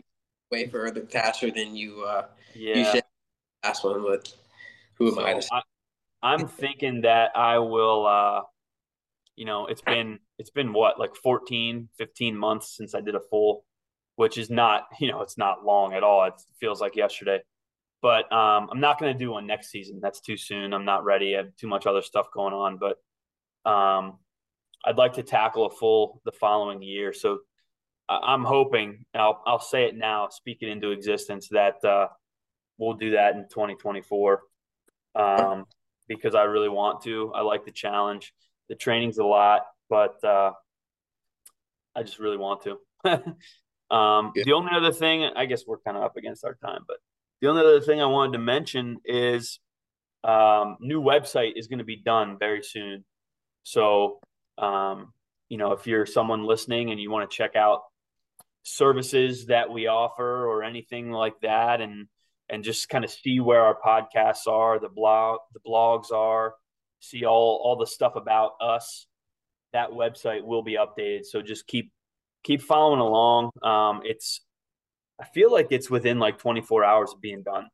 way 0.51 0.67
further 0.67 1.05
faster 1.05 1.51
than 1.51 1.75
you. 1.75 2.03
Uh, 2.03 2.25
yeah. 2.55 2.77
You 2.77 2.85
should 2.85 3.03
last 3.63 3.83
one, 3.83 4.01
but 4.01 4.33
who 4.99 5.07
am 5.07 5.13
so 5.15 5.25
I 5.25 5.33
to? 5.33 5.47
I, 5.51 5.61
I'm 6.21 6.47
thinking 6.47 7.01
that 7.01 7.31
I 7.35 7.59
will. 7.59 8.05
Uh, 8.05 8.41
you 9.35 9.45
know, 9.45 9.67
it's 9.67 9.81
been 9.81 10.19
it's 10.37 10.49
been 10.49 10.73
what 10.73 10.99
like 10.99 11.15
14, 11.15 11.87
15 11.97 12.37
months 12.37 12.75
since 12.75 12.93
I 12.93 13.01
did 13.01 13.15
a 13.15 13.21
full 13.21 13.63
which 14.19 14.37
is 14.37 14.49
not, 14.49 14.83
you 14.99 15.09
know, 15.09 15.21
it's 15.21 15.37
not 15.37 15.63
long 15.63 15.93
at 15.93 16.03
all. 16.03 16.25
It 16.25 16.33
feels 16.59 16.81
like 16.81 16.97
yesterday. 16.97 17.39
But 18.01 18.31
um, 18.33 18.67
I'm 18.69 18.81
not 18.81 18.99
going 18.99 19.13
to 19.13 19.17
do 19.17 19.31
one 19.31 19.47
next 19.47 19.71
season. 19.71 19.99
That's 20.01 20.19
too 20.19 20.35
soon. 20.35 20.73
I'm 20.73 20.83
not 20.83 21.05
ready. 21.05 21.35
I 21.35 21.37
have 21.37 21.55
too 21.55 21.67
much 21.67 21.85
other 21.85 22.01
stuff 22.01 22.27
going 22.33 22.53
on. 22.53 22.77
But 22.77 22.97
um, 23.69 24.19
I'd 24.83 24.97
like 24.97 25.13
to 25.13 25.23
tackle 25.23 25.67
a 25.67 25.69
full 25.69 26.21
the 26.25 26.33
following 26.33 26.81
year. 26.81 27.13
So 27.13 27.39
I'm 28.09 28.43
hoping, 28.43 29.05
I'll, 29.15 29.41
I'll 29.47 29.61
say 29.61 29.85
it 29.85 29.95
now, 29.95 30.27
speak 30.29 30.57
it 30.61 30.67
into 30.67 30.91
existence, 30.91 31.47
that 31.51 31.81
uh, 31.85 32.07
we'll 32.77 32.95
do 32.95 33.11
that 33.11 33.35
in 33.35 33.43
2024 33.43 34.41
um, 35.19 35.65
because 36.07 36.35
I 36.35 36.43
really 36.43 36.69
want 36.69 37.03
to. 37.03 37.31
I 37.33 37.41
like 37.41 37.65
the 37.65 37.71
challenge. 37.71 38.33
The 38.69 38.75
training's 38.75 39.17
a 39.17 39.25
lot, 39.25 39.61
but 39.89 40.23
uh, 40.23 40.51
I 41.95 42.03
just 42.03 42.19
really 42.19 42.37
want 42.37 42.63
to. 42.63 42.77
Um, 43.91 44.33
yeah. 44.35 44.43
The 44.45 44.53
only 44.53 44.71
other 44.75 44.91
thing, 44.91 45.23
I 45.35 45.45
guess 45.45 45.63
we're 45.65 45.79
kind 45.79 45.97
of 45.97 46.03
up 46.03 46.15
against 46.15 46.45
our 46.45 46.55
time, 46.63 46.81
but 46.87 46.97
the 47.41 47.47
only 47.47 47.61
other 47.61 47.81
thing 47.81 48.01
I 48.01 48.05
wanted 48.05 48.33
to 48.33 48.39
mention 48.39 48.97
is 49.03 49.59
um, 50.23 50.77
new 50.79 51.01
website 51.01 51.53
is 51.55 51.67
going 51.67 51.79
to 51.79 51.85
be 51.85 51.95
done 51.95 52.37
very 52.37 52.61
soon. 52.61 53.03
So, 53.63 54.19
um, 54.57 55.13
you 55.47 55.57
know, 55.57 55.71
if 55.71 55.87
you're 55.87 56.05
someone 56.05 56.43
listening 56.43 56.91
and 56.91 56.99
you 56.99 57.09
want 57.09 57.29
to 57.29 57.35
check 57.35 57.55
out 57.55 57.81
services 58.63 59.47
that 59.47 59.71
we 59.71 59.87
offer 59.87 60.45
or 60.45 60.63
anything 60.63 61.11
like 61.11 61.39
that, 61.41 61.81
and 61.81 62.07
and 62.49 62.63
just 62.63 62.89
kind 62.89 63.03
of 63.03 63.11
see 63.11 63.39
where 63.39 63.61
our 63.61 63.77
podcasts 63.79 64.47
are, 64.47 64.79
the 64.79 64.89
blog, 64.89 65.39
the 65.53 65.59
blogs 65.59 66.11
are, 66.11 66.55
see 66.99 67.25
all 67.25 67.61
all 67.63 67.75
the 67.75 67.87
stuff 67.87 68.15
about 68.15 68.53
us. 68.61 69.07
That 69.73 69.91
website 69.91 70.43
will 70.43 70.63
be 70.63 70.77
updated. 70.77 71.25
So 71.25 71.41
just 71.41 71.67
keep 71.67 71.91
keep 72.43 72.61
following 72.61 72.99
along. 72.99 73.51
Um, 73.61 74.01
it's 74.03 74.41
I 75.19 75.25
feel 75.25 75.51
like 75.51 75.67
it's 75.71 75.89
within 75.89 76.19
like 76.19 76.37
24 76.37 76.83
hours 76.83 77.11
of 77.13 77.21
being 77.21 77.43
done. 77.43 77.67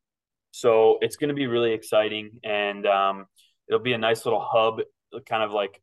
So 0.51 0.97
it's 1.01 1.17
going 1.17 1.27
to 1.27 1.35
be 1.35 1.47
really 1.47 1.73
exciting, 1.73 2.39
and 2.43 2.85
um, 2.87 3.25
it'll 3.67 3.81
be 3.81 3.93
a 3.93 3.97
nice 3.97 4.25
little 4.25 4.39
hub, 4.39 4.79
kind 5.27 5.43
of 5.43 5.51
like 5.51 5.81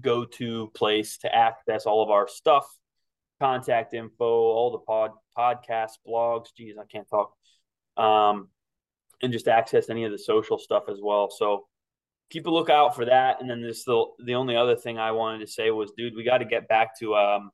go 0.00 0.24
to 0.24 0.70
place 0.74 1.18
to 1.18 1.34
access 1.34 1.84
all 1.84 2.02
of 2.02 2.10
our 2.10 2.28
stuff, 2.28 2.66
contact 3.40 3.92
info, 3.92 4.24
all 4.24 4.70
the 4.70 4.78
pod 4.78 5.10
podcasts, 5.36 5.98
blogs. 6.06 6.46
Geez, 6.56 6.76
I 6.80 6.84
can't 6.90 7.08
talk. 7.08 7.32
Um, 7.96 8.48
and 9.22 9.32
just 9.32 9.48
access 9.48 9.90
any 9.90 10.04
of 10.04 10.12
the 10.12 10.18
social 10.18 10.58
stuff 10.58 10.84
as 10.88 10.98
well. 11.02 11.30
So 11.30 11.66
keep 12.30 12.46
a 12.46 12.50
lookout 12.50 12.94
for 12.94 13.04
that. 13.06 13.40
And 13.40 13.48
then 13.48 13.62
this 13.62 13.84
the 13.84 14.04
the 14.24 14.34
only 14.34 14.56
other 14.56 14.76
thing 14.76 14.98
I 14.98 15.12
wanted 15.12 15.40
to 15.40 15.46
say 15.46 15.70
was, 15.70 15.92
dude, 15.96 16.14
we 16.16 16.24
got 16.24 16.38
to 16.38 16.44
get 16.44 16.68
back 16.68 16.98
to 17.00 17.14
um, 17.14 17.50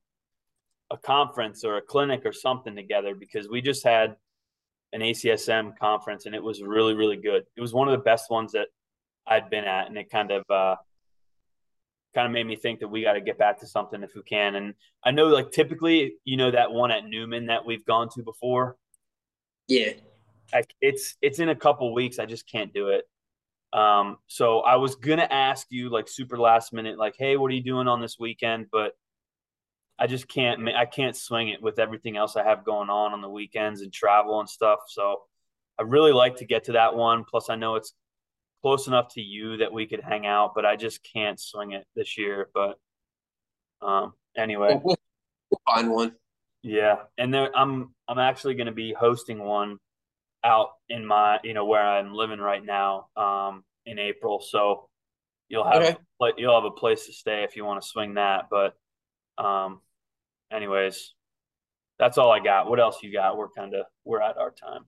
a 0.91 0.97
conference 0.97 1.65
or 1.65 1.77
a 1.77 1.83
clinic 1.83 2.23
or 2.25 2.33
something 2.33 2.75
together 2.75 3.15
because 3.15 3.49
we 3.49 3.61
just 3.61 3.85
had 3.85 4.17
an 4.93 5.01
ACSM 5.01 5.79
conference 5.79 6.27
and 6.27 6.35
it 6.35 6.43
was 6.43 6.63
really 6.63 6.95
really 6.95 7.17
good. 7.17 7.45
It 7.57 7.61
was 7.61 7.73
one 7.73 7.89
of 7.89 7.93
the 7.93 8.05
best 8.05 8.31
ones 8.31 8.53
that 8.53 8.69
I'd 9.27 9.51
been 9.51 9.65
at, 9.65 9.87
and 9.87 9.97
it 9.97 10.11
kind 10.11 10.33
of 10.33 10.45
uh, 10.51 10.77
kind 12.15 12.27
of 12.27 12.33
made 12.33 12.47
me 12.47 12.57
think 12.57 12.81
that 12.81 12.89
we 12.89 13.03
got 13.03 13.13
to 13.13 13.21
get 13.21 13.39
back 13.39 13.61
to 13.61 13.67
something 13.67 14.03
if 14.03 14.15
we 14.15 14.23
can. 14.23 14.57
And 14.57 14.75
I 15.05 15.13
know 15.13 15.27
like 15.27 15.53
typically, 15.53 16.15
you 16.25 16.37
know, 16.37 16.51
that 16.51 16.73
one 16.73 16.91
at 16.91 17.05
Newman 17.05 17.47
that 17.47 17.65
we've 17.65 17.85
gone 17.85 18.09
to 18.15 18.23
before. 18.23 18.77
Yeah, 19.69 19.93
I, 20.53 20.63
it's 20.81 21.17
it's 21.23 21.39
in 21.39 21.49
a 21.49 21.55
couple 21.55 21.93
weeks. 21.95 22.19
I 22.19 22.27
just 22.27 22.51
can't 22.51 22.73
do 22.73 22.89
it. 22.89 23.05
Um, 23.73 24.19
so 24.27 24.61
I 24.61 24.77
was 24.77 24.97
gonna 24.97 25.29
ask 25.31 25.67
you 25.71 25.91
like 25.91 26.09
super 26.09 26.39
last 26.39 26.73
minute, 26.73 26.99
like, 26.99 27.15
hey, 27.19 27.37
what 27.37 27.51
are 27.51 27.55
you 27.55 27.63
doing 27.63 27.89
on 27.89 28.01
this 28.01 28.17
weekend? 28.19 28.67
But 28.71 28.93
I 29.99 30.07
just 30.07 30.29
can't 30.29 30.67
I 30.69 30.87
can't 30.87 31.15
swing 31.15 31.51
it 31.51 31.63
with 31.63 31.79
everything 31.79 32.17
else 32.17 32.35
I 32.35 32.43
have 32.43 32.65
going 32.65 32.91
on 32.91 33.13
on 33.13 33.21
the 33.21 33.29
weekends 33.29 33.83
and 33.83 33.93
travel 33.93 34.41
and 34.41 34.49
stuff. 34.49 34.81
So 34.89 35.21
I 35.79 35.83
really 35.83 36.13
like 36.13 36.37
to 36.37 36.47
get 36.47 36.65
to 36.65 36.73
that 36.73 36.95
one. 36.95 37.25
Plus, 37.25 37.51
I 37.51 37.57
know 37.57 37.77
it's 37.77 37.93
close 38.63 38.87
enough 38.87 39.15
to 39.15 39.21
you 39.21 39.59
that 39.59 39.73
we 39.73 39.87
could 39.87 40.01
hang 40.01 40.27
out, 40.27 40.53
but 40.55 40.67
I 40.67 40.77
just 40.77 41.01
can't 41.03 41.39
swing 41.39 41.73
it 41.73 41.87
this 41.95 42.19
year. 42.19 42.49
But 42.53 42.79
um, 43.83 44.15
anyway, 44.37 44.81
we'll, 44.83 44.97
find 45.67 45.91
one. 45.91 46.15
Yeah, 46.63 46.97
and 47.19 47.33
there 47.33 47.51
I'm 47.57 47.95
I'm 48.09 48.19
actually 48.19 48.55
going 48.55 48.67
to 48.67 48.73
be 48.73 48.93
hosting 48.93 49.39
one 49.39 49.79
out 50.45 50.69
in 50.89 51.05
my 51.05 51.39
you 51.45 51.55
know 51.55 51.67
where 51.67 51.87
I'm 51.87 52.15
living 52.15 52.39
right 52.39 52.65
now 52.65 53.09
um, 53.17 53.65
in 53.87 53.99
April. 53.99 54.41
So 54.41 54.89
you'll 55.49 55.71
have 55.71 55.83
okay. 55.83 55.97
you'll 56.39 56.55
have 56.55 56.65
a 56.65 56.75
place 56.75 57.07
to 57.07 57.13
stay 57.13 57.45
if 57.45 57.57
you 57.57 57.65
want 57.65 57.83
to 57.83 57.89
swing 57.89 58.15
that. 58.15 58.47
But 58.51 58.75
um, 59.43 59.81
anyways, 60.53 61.15
that's 61.99 62.19
all 62.19 62.31
I 62.31 62.41
got. 62.41 62.69
What 62.69 62.81
else 62.81 63.03
you 63.03 63.13
got? 63.13 63.37
We're 63.37 63.51
kind 63.51 63.75
of 63.75 63.87
we're 64.05 64.23
at 64.23 64.39
our 64.39 64.51
time. 64.51 64.87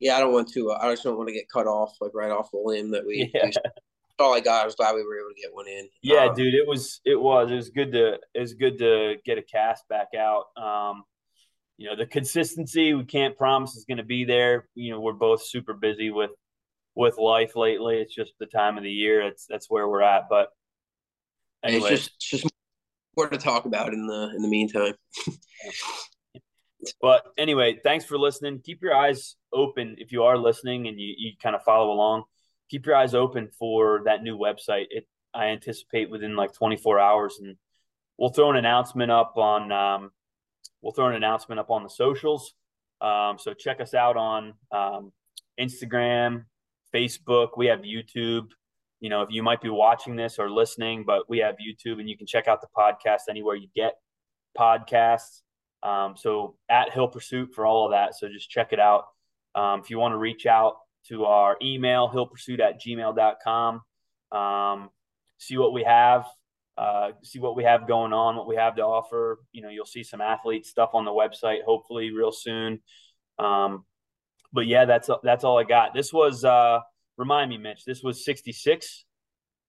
Yeah, 0.00 0.16
I 0.16 0.20
don't 0.20 0.32
want 0.32 0.50
to. 0.52 0.70
Uh, 0.70 0.78
I 0.80 0.90
just 0.90 1.04
don't 1.04 1.16
want 1.16 1.28
to 1.28 1.34
get 1.34 1.50
cut 1.52 1.66
off 1.66 1.96
like 2.00 2.12
right 2.14 2.30
off 2.30 2.50
the 2.50 2.58
limb 2.58 2.90
that 2.92 3.06
we. 3.06 3.30
Yeah. 3.34 3.46
we 3.46 3.52
all 4.20 4.34
I 4.34 4.40
got. 4.40 4.62
I 4.62 4.66
was 4.66 4.74
glad 4.74 4.94
we 4.94 5.02
were 5.02 5.18
able 5.18 5.30
to 5.30 5.40
get 5.40 5.54
one 5.54 5.66
in. 5.66 5.88
Yeah, 6.02 6.26
um, 6.26 6.34
dude, 6.34 6.54
it 6.54 6.66
was 6.66 7.00
it 7.04 7.18
was 7.18 7.50
it 7.50 7.54
was 7.54 7.70
good 7.70 7.92
to 7.92 8.18
it 8.34 8.40
was 8.40 8.54
good 8.54 8.78
to 8.78 9.14
get 9.24 9.38
a 9.38 9.42
cast 9.42 9.88
back 9.88 10.08
out. 10.18 10.44
Um, 10.56 11.04
you 11.80 11.88
know, 11.88 11.96
the 11.96 12.06
consistency 12.06 12.92
we 12.92 13.04
can't 13.04 13.36
promise 13.36 13.74
is 13.74 13.86
going 13.86 13.98
to 13.98 14.04
be 14.04 14.24
there. 14.24 14.68
You 14.74 14.92
know, 14.92 15.00
we're 15.00 15.14
both 15.14 15.42
super 15.42 15.72
busy 15.72 16.10
with 16.10 16.30
with 16.94 17.16
life 17.18 17.56
lately. 17.56 17.96
It's 17.96 18.14
just 18.14 18.34
the 18.38 18.46
time 18.46 18.76
of 18.76 18.84
the 18.84 18.92
year. 18.92 19.22
It's 19.22 19.46
that's 19.46 19.70
where 19.70 19.88
we're 19.88 20.02
at. 20.02 20.24
But 20.28 20.50
Anyway. 21.62 21.90
It's 21.92 22.04
just, 22.04 22.10
it's 22.16 22.26
just 22.42 22.54
more 23.16 23.28
to 23.28 23.38
talk 23.38 23.64
about 23.64 23.92
in 23.92 24.06
the 24.06 24.32
in 24.34 24.42
the 24.42 24.48
meantime. 24.48 24.94
but 27.00 27.24
anyway, 27.36 27.78
thanks 27.82 28.04
for 28.04 28.18
listening. 28.18 28.60
Keep 28.64 28.82
your 28.82 28.94
eyes 28.94 29.36
open 29.52 29.96
if 29.98 30.12
you 30.12 30.22
are 30.24 30.38
listening 30.38 30.86
and 30.86 30.98
you, 30.98 31.14
you 31.16 31.32
kind 31.42 31.54
of 31.56 31.62
follow 31.62 31.92
along. 31.92 32.24
Keep 32.70 32.86
your 32.86 32.96
eyes 32.96 33.14
open 33.14 33.48
for 33.58 34.02
that 34.04 34.22
new 34.22 34.38
website. 34.38 34.86
It 34.90 35.06
I 35.32 35.46
anticipate 35.46 36.10
within 36.10 36.34
like 36.34 36.52
24 36.52 36.98
hours, 36.98 37.38
and 37.40 37.56
we'll 38.18 38.30
throw 38.30 38.50
an 38.50 38.56
announcement 38.56 39.10
up 39.10 39.34
on 39.36 39.70
um, 39.70 40.10
we'll 40.82 40.92
throw 40.92 41.08
an 41.08 41.14
announcement 41.14 41.58
up 41.58 41.70
on 41.70 41.82
the 41.82 41.88
socials. 41.88 42.54
Um, 43.00 43.38
so 43.38 43.54
check 43.54 43.80
us 43.80 43.94
out 43.94 44.16
on 44.16 44.54
um, 44.72 45.12
Instagram, 45.58 46.44
Facebook. 46.94 47.50
We 47.56 47.66
have 47.66 47.80
YouTube. 47.80 48.48
You 49.00 49.08
know, 49.08 49.22
if 49.22 49.30
you 49.30 49.42
might 49.42 49.62
be 49.62 49.70
watching 49.70 50.16
this 50.16 50.38
or 50.38 50.50
listening, 50.50 51.04
but 51.06 51.28
we 51.28 51.38
have 51.38 51.56
YouTube, 51.56 52.00
and 52.00 52.08
you 52.08 52.18
can 52.18 52.26
check 52.26 52.48
out 52.48 52.60
the 52.60 52.68
podcast 52.76 53.20
anywhere 53.30 53.56
you 53.56 53.68
get 53.74 53.94
podcasts. 54.58 55.40
Um, 55.82 56.14
so 56.16 56.56
at 56.68 56.92
Hill 56.92 57.08
Pursuit 57.08 57.54
for 57.54 57.64
all 57.64 57.86
of 57.86 57.92
that. 57.92 58.14
So 58.14 58.28
just 58.28 58.50
check 58.50 58.72
it 58.72 58.80
out. 58.80 59.04
Um, 59.54 59.80
if 59.80 59.90
you 59.90 59.98
want 59.98 60.12
to 60.12 60.18
reach 60.18 60.44
out 60.44 60.76
to 61.08 61.24
our 61.24 61.56
email, 61.62 62.10
hillpursuit 62.10 62.60
at 62.60 62.80
gmail.com, 62.80 63.80
um, 64.32 64.90
see 65.38 65.56
what 65.56 65.72
we 65.72 65.82
have, 65.84 66.26
uh, 66.80 67.10
see 67.22 67.38
what 67.38 67.56
we 67.56 67.64
have 67.64 67.86
going 67.86 68.14
on, 68.14 68.36
what 68.36 68.48
we 68.48 68.56
have 68.56 68.74
to 68.76 68.82
offer. 68.82 69.38
You 69.52 69.60
know, 69.60 69.68
you'll 69.68 69.84
see 69.84 70.02
some 70.02 70.22
athlete 70.22 70.64
stuff 70.64 70.90
on 70.94 71.04
the 71.04 71.10
website, 71.10 71.62
hopefully 71.62 72.10
real 72.10 72.32
soon. 72.32 72.80
Um, 73.38 73.84
but 74.50 74.66
yeah, 74.66 74.86
that's 74.86 75.10
that's 75.22 75.44
all 75.44 75.58
I 75.58 75.64
got. 75.64 75.92
This 75.92 76.10
was 76.10 76.42
uh, 76.42 76.80
remind 77.18 77.50
me, 77.50 77.58
Mitch. 77.58 77.84
This 77.84 78.02
was 78.02 78.24
sixty 78.24 78.52
six. 78.52 79.04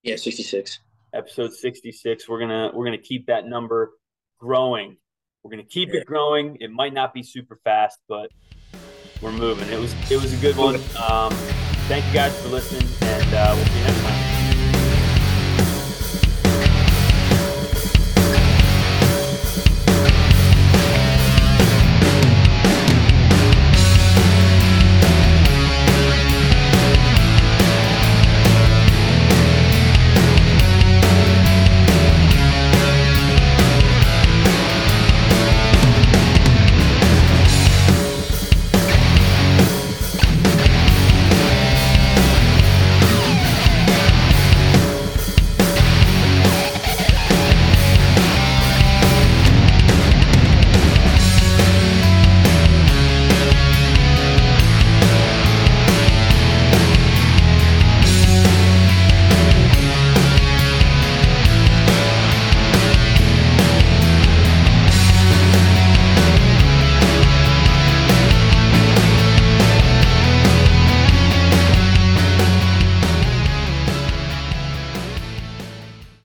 Yeah, 0.03 0.15
sixty 0.15 0.43
six. 0.43 0.79
Episode 1.13 1.51
sixty 1.51 1.91
six. 1.91 2.29
We're 2.29 2.39
gonna 2.39 2.71
we're 2.73 2.85
gonna 2.85 2.97
keep 2.97 3.27
that 3.27 3.45
number 3.45 3.91
growing. 4.39 4.95
We're 5.43 5.51
gonna 5.51 5.63
keep 5.63 5.89
yeah. 5.89 5.99
it 5.99 6.05
growing. 6.05 6.59
It 6.61 6.71
might 6.71 6.93
not 6.93 7.13
be 7.13 7.23
super 7.23 7.59
fast, 7.65 7.99
but 8.07 8.31
we're 9.21 9.33
moving. 9.33 9.67
It 9.67 9.79
was 9.79 9.93
it 10.09 10.21
was 10.21 10.31
a 10.31 10.37
good 10.37 10.55
one. 10.55 10.75
Um, 10.97 11.33
thank 11.89 12.05
you 12.07 12.13
guys 12.13 12.41
for 12.41 12.47
listening, 12.47 12.87
and 13.01 13.33
uh, 13.33 14.40